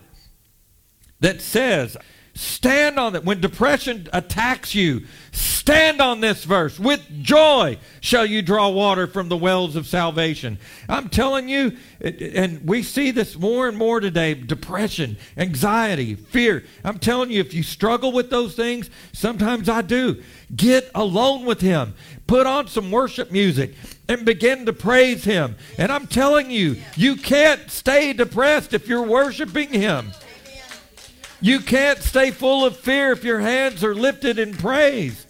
that 1.20 1.42
says, 1.42 1.98
Stand 2.34 2.98
on 2.98 3.14
it. 3.16 3.26
When 3.26 3.42
depression 3.42 4.08
attacks 4.14 4.74
you, 4.74 5.06
stand 5.34 6.00
on 6.00 6.22
this 6.22 6.46
verse. 6.46 6.80
With 6.80 7.02
joy 7.22 7.78
shall 8.00 8.26
you 8.26 8.42
draw 8.42 8.70
water 8.70 9.06
from 9.06 9.28
the 9.28 9.36
wells 9.36 9.76
of 9.76 9.86
salvation. 9.86 10.58
I'm 10.88 11.10
telling 11.10 11.50
you, 11.50 11.78
and 12.00 12.66
we 12.66 12.84
see 12.84 13.12
this 13.12 13.38
more 13.38 13.68
and 13.68 13.78
more 13.78 14.00
today 14.00 14.34
depression, 14.34 15.18
anxiety, 15.36 16.16
fear. 16.16 16.64
I'm 16.86 17.00
telling 17.00 17.32
you, 17.32 17.42
if 17.42 17.54
you 17.54 17.64
struggle 17.64 18.14
with 18.14 18.30
those 18.30 18.56
things, 18.56 18.90
sometimes 19.12 19.68
I 19.68 19.82
do. 19.82 20.24
Get 20.56 20.90
alone 20.96 21.46
with 21.46 21.60
Him. 21.60 21.96
Put 22.32 22.48
on 22.48 22.70
some 22.70 22.92
worship 22.92 23.30
music 23.30 23.74
and 24.08 24.24
begin 24.24 24.66
to 24.66 24.72
praise 24.72 25.26
Him. 25.26 25.58
And 25.78 25.92
I'm 25.92 26.08
telling 26.08 26.50
you, 26.50 26.78
you 26.96 27.18
can't 27.18 27.70
stay 27.70 28.14
depressed 28.14 28.74
if 28.74 28.88
you're 28.88 29.04
worshiping 29.04 29.68
Him. 29.68 30.14
You 31.42 31.60
can't 31.60 32.02
stay 32.02 32.32
full 32.32 32.66
of 32.66 32.78
fear 32.78 33.12
if 33.12 33.26
your 33.26 33.42
hands 33.42 33.84
are 33.84 33.94
lifted 33.94 34.40
in 34.40 34.56
praise. 34.56 35.28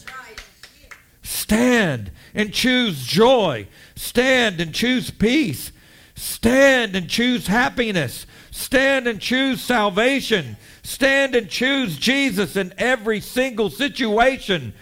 Stand 1.24 2.12
and 2.36 2.54
choose 2.54 3.04
joy. 3.04 3.68
Stand 3.96 4.62
and 4.62 4.72
choose 4.72 5.10
peace. 5.10 5.72
Stand 6.14 6.96
and 6.96 7.10
choose 7.10 7.48
happiness. 7.48 8.28
Stand 8.52 9.08
and 9.08 9.20
choose 9.20 9.60
salvation. 9.60 10.56
Stand 10.84 11.34
and 11.34 11.50
choose 11.50 11.98
Jesus 11.98 12.56
in 12.56 12.76
every 12.78 13.22
single 13.22 13.72
situation. 13.72 14.76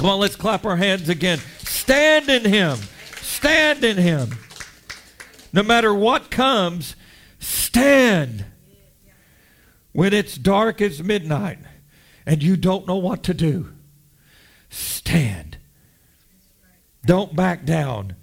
Come 0.00 0.08
on, 0.08 0.20
let's 0.20 0.34
clap 0.34 0.64
our 0.64 0.78
hands 0.78 1.10
again. 1.10 1.40
Stand 1.58 2.30
in 2.30 2.46
Him. 2.46 2.78
Stand 3.20 3.84
in 3.84 3.98
Him. 3.98 4.30
No 5.52 5.62
matter 5.62 5.92
what 5.92 6.30
comes, 6.30 6.96
stand. 7.38 8.46
When 9.92 10.14
it's 10.14 10.38
dark 10.38 10.80
as 10.80 11.02
midnight 11.02 11.58
and 12.24 12.42
you 12.42 12.56
don't 12.56 12.86
know 12.86 12.96
what 12.96 13.22
to 13.24 13.34
do, 13.34 13.74
stand. 14.70 15.58
Don't 17.04 17.36
back 17.36 17.66
down. 17.66 18.16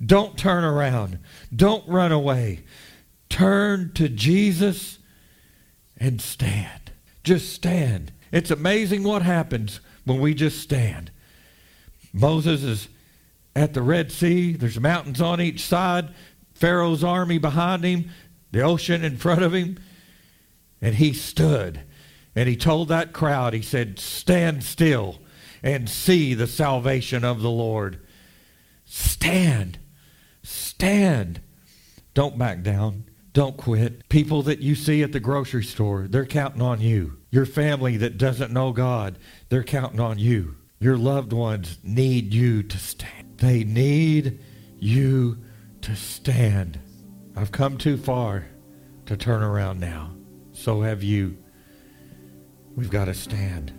Don't 0.00 0.38
turn 0.38 0.62
around. 0.62 1.18
Don't 1.52 1.88
run 1.88 2.12
away. 2.12 2.62
Turn 3.28 3.90
to 3.94 4.08
Jesus 4.08 5.00
and 5.96 6.20
stand. 6.22 6.92
Just 7.24 7.52
stand. 7.52 8.12
It's 8.30 8.52
amazing 8.52 9.02
what 9.02 9.22
happens 9.22 9.80
when 10.04 10.20
we 10.20 10.32
just 10.32 10.60
stand. 10.60 11.10
Moses 12.14 12.62
is 12.62 12.88
at 13.54 13.74
the 13.74 13.82
Red 13.82 14.10
Sea. 14.10 14.52
There's 14.52 14.80
mountains 14.80 15.20
on 15.20 15.40
each 15.40 15.60
side, 15.60 16.14
Pharaoh's 16.54 17.04
army 17.04 17.36
behind 17.38 17.84
him, 17.84 18.10
the 18.52 18.62
ocean 18.62 19.04
in 19.04 19.18
front 19.18 19.42
of 19.42 19.52
him. 19.52 19.78
And 20.80 20.94
he 20.94 21.12
stood 21.12 21.82
and 22.36 22.48
he 22.48 22.56
told 22.56 22.88
that 22.88 23.12
crowd, 23.12 23.52
he 23.52 23.62
said, 23.62 23.98
Stand 23.98 24.64
still 24.64 25.18
and 25.62 25.88
see 25.88 26.34
the 26.34 26.46
salvation 26.46 27.24
of 27.24 27.40
the 27.40 27.50
Lord. 27.50 28.00
Stand. 28.84 29.78
Stand. 30.42 31.40
Don't 32.12 32.38
back 32.38 32.62
down. 32.62 33.04
Don't 33.32 33.56
quit. 33.56 34.08
People 34.08 34.42
that 34.42 34.60
you 34.60 34.74
see 34.74 35.02
at 35.02 35.12
the 35.12 35.20
grocery 35.20 35.64
store, 35.64 36.06
they're 36.08 36.26
counting 36.26 36.62
on 36.62 36.80
you. 36.80 37.18
Your 37.30 37.46
family 37.46 37.96
that 37.96 38.18
doesn't 38.18 38.52
know 38.52 38.72
God, 38.72 39.18
they're 39.48 39.64
counting 39.64 40.00
on 40.00 40.18
you. 40.18 40.56
Your 40.78 40.96
loved 40.96 41.32
ones 41.32 41.78
need 41.82 42.34
you 42.34 42.62
to 42.62 42.78
stand. 42.78 43.38
They 43.38 43.64
need 43.64 44.40
you 44.78 45.38
to 45.82 45.96
stand. 45.96 46.78
I've 47.36 47.52
come 47.52 47.78
too 47.78 47.96
far 47.96 48.46
to 49.06 49.16
turn 49.16 49.42
around 49.42 49.80
now. 49.80 50.12
So 50.52 50.82
have 50.82 51.02
you. 51.02 51.36
We've 52.76 52.90
got 52.90 53.06
to 53.06 53.14
stand. 53.14 53.72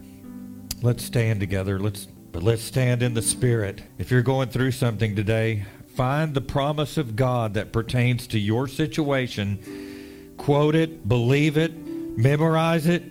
Let's 0.82 1.04
stand 1.04 1.40
together. 1.40 1.80
Let's 1.80 2.08
but 2.32 2.44
let's 2.44 2.64
stand 2.64 3.02
in 3.02 3.14
the 3.14 3.22
spirit. 3.22 3.82
If 3.98 4.12
you're 4.12 4.22
going 4.22 4.50
through 4.50 4.72
something 4.72 5.16
today, 5.16 5.64
find 5.96 6.34
the 6.34 6.42
promise 6.42 6.98
of 6.98 7.16
God 7.16 7.54
that 7.54 7.72
pertains 7.72 8.28
to 8.28 8.40
your 8.40 8.68
situation. 8.68 10.34
Quote 10.36 10.76
it, 10.76 11.08
believe 11.08 11.56
it, 11.56 11.74
memorize 11.78 12.88
it, 12.88 13.04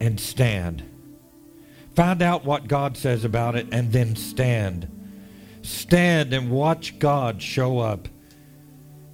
and 0.00 0.18
stand. 0.18 0.82
Find 1.96 2.20
out 2.20 2.44
what 2.44 2.68
God 2.68 2.98
says 2.98 3.24
about 3.24 3.56
it 3.56 3.68
and 3.72 3.90
then 3.90 4.16
stand. 4.16 4.86
Stand 5.62 6.34
and 6.34 6.50
watch 6.50 6.98
God 6.98 7.40
show 7.40 7.78
up 7.78 8.06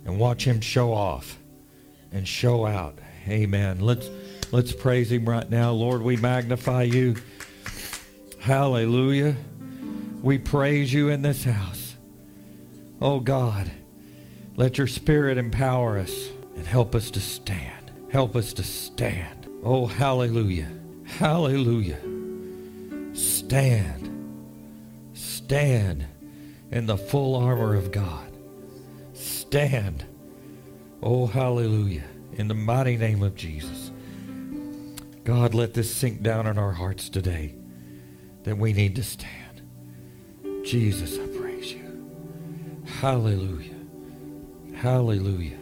and 0.04 0.18
watch 0.18 0.44
him 0.44 0.60
show 0.60 0.92
off 0.92 1.38
and 2.10 2.26
show 2.26 2.66
out. 2.66 2.98
Amen. 3.28 3.78
Let's 3.78 4.10
let's 4.50 4.72
praise 4.72 5.12
him 5.12 5.28
right 5.28 5.48
now. 5.48 5.70
Lord, 5.70 6.02
we 6.02 6.16
magnify 6.16 6.82
you. 6.82 7.14
Hallelujah. 8.40 9.36
We 10.20 10.38
praise 10.38 10.92
you 10.92 11.08
in 11.08 11.22
this 11.22 11.44
house. 11.44 11.94
Oh 13.00 13.20
God, 13.20 13.70
let 14.56 14.76
your 14.76 14.88
spirit 14.88 15.38
empower 15.38 15.98
us 15.98 16.30
and 16.56 16.66
help 16.66 16.96
us 16.96 17.12
to 17.12 17.20
stand. 17.20 17.92
Help 18.10 18.34
us 18.34 18.52
to 18.54 18.64
stand. 18.64 19.48
Oh, 19.62 19.86
hallelujah. 19.86 20.68
Hallelujah. 21.04 21.98
Stand. 23.52 25.12
Stand 25.12 26.06
in 26.70 26.86
the 26.86 26.96
full 26.96 27.36
armor 27.36 27.74
of 27.74 27.92
God. 27.92 28.32
Stand. 29.12 30.06
Oh, 31.02 31.26
hallelujah. 31.26 32.04
In 32.32 32.48
the 32.48 32.54
mighty 32.54 32.96
name 32.96 33.22
of 33.22 33.34
Jesus. 33.34 33.90
God, 35.24 35.52
let 35.52 35.74
this 35.74 35.94
sink 35.94 36.22
down 36.22 36.46
in 36.46 36.56
our 36.56 36.72
hearts 36.72 37.10
today 37.10 37.54
that 38.44 38.56
we 38.56 38.72
need 38.72 38.96
to 38.96 39.02
stand. 39.02 39.60
Jesus, 40.64 41.18
I 41.18 41.26
praise 41.38 41.74
you. 41.74 42.06
Hallelujah. 43.02 43.74
Hallelujah. 44.76 45.58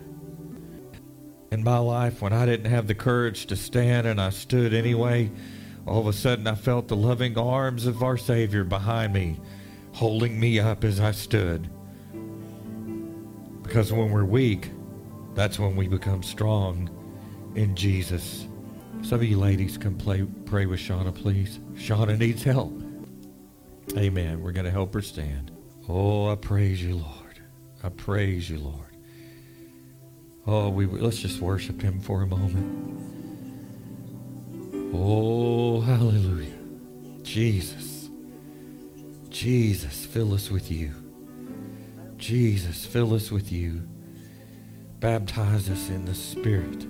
In 1.51 1.65
my 1.65 1.79
life, 1.79 2.23
when 2.23 2.33
I 2.33 2.47
didn't 2.47 2.71
have 2.71 2.87
the 2.87 2.95
courage 2.95 3.47
to 3.47 3.57
stand 3.57 4.07
and 4.07 4.21
I 4.21 4.31
stood 4.31 4.75
anyway, 4.75 5.33
all 5.87 6.01
of 6.01 6.07
a 6.07 6.13
sudden 6.13 6.47
I 6.47 6.55
felt 6.55 6.89
the 6.89 6.97
loving 6.97 7.37
arms 7.39 7.87
of 7.87 8.03
our 8.03 8.17
Savior 8.17 8.65
behind 8.65 9.13
me, 9.13 9.41
holding 9.93 10.39
me 10.39 10.59
up 10.61 10.85
as 10.85 11.01
I 11.01 11.13
stood. 11.13 11.69
Because 13.63 13.93
when 13.93 14.11
we're 14.11 14.25
weak, 14.25 14.71
that's 15.35 15.59
when 15.59 15.77
we 15.77 15.89
become 15.89 16.23
strong 16.23 16.91
in 17.55 17.75
Jesus. 17.75 18.47
Some 19.03 19.21
of 19.21 19.25
you 19.25 19.39
ladies 19.39 19.79
come 19.79 19.97
play, 19.97 20.27
pray 20.45 20.67
with 20.67 20.81
Shauna, 20.81 21.15
please. 21.15 21.59
Shauna 21.75 22.19
needs 22.19 22.43
help. 22.43 22.83
Amen. 23.97 24.41
We're 24.43 24.53
going 24.53 24.67
to 24.67 24.71
help 24.71 24.95
her 24.95 25.03
stand. 25.03 25.51
Oh, 25.89 26.31
I 26.31 26.37
praise 26.37 26.83
you, 26.83 26.97
Lord. 26.97 27.43
I 27.83 27.89
praise 27.89 28.51
you, 28.51 28.59
Lord. 28.59 28.97
Oh, 30.47 30.69
we 30.69 30.87
let's 30.87 31.19
just 31.19 31.41
worship 31.41 31.81
Him 31.81 32.01
for 32.01 32.23
a 32.23 32.27
moment. 32.27 33.20
Oh, 34.93 35.81
hallelujah. 35.81 36.59
Jesus. 37.23 38.11
Jesus, 39.29 40.05
fill 40.05 40.35
us 40.35 40.51
with 40.51 40.71
you. 40.71 40.93
Jesus, 42.17 42.85
fill 42.85 43.15
us 43.15 43.31
with 43.31 43.51
you. 43.53 43.89
Baptize 44.99 45.71
us 45.71 45.89
in 45.89 46.05
the 46.05 46.15
Spirit. 46.15 46.90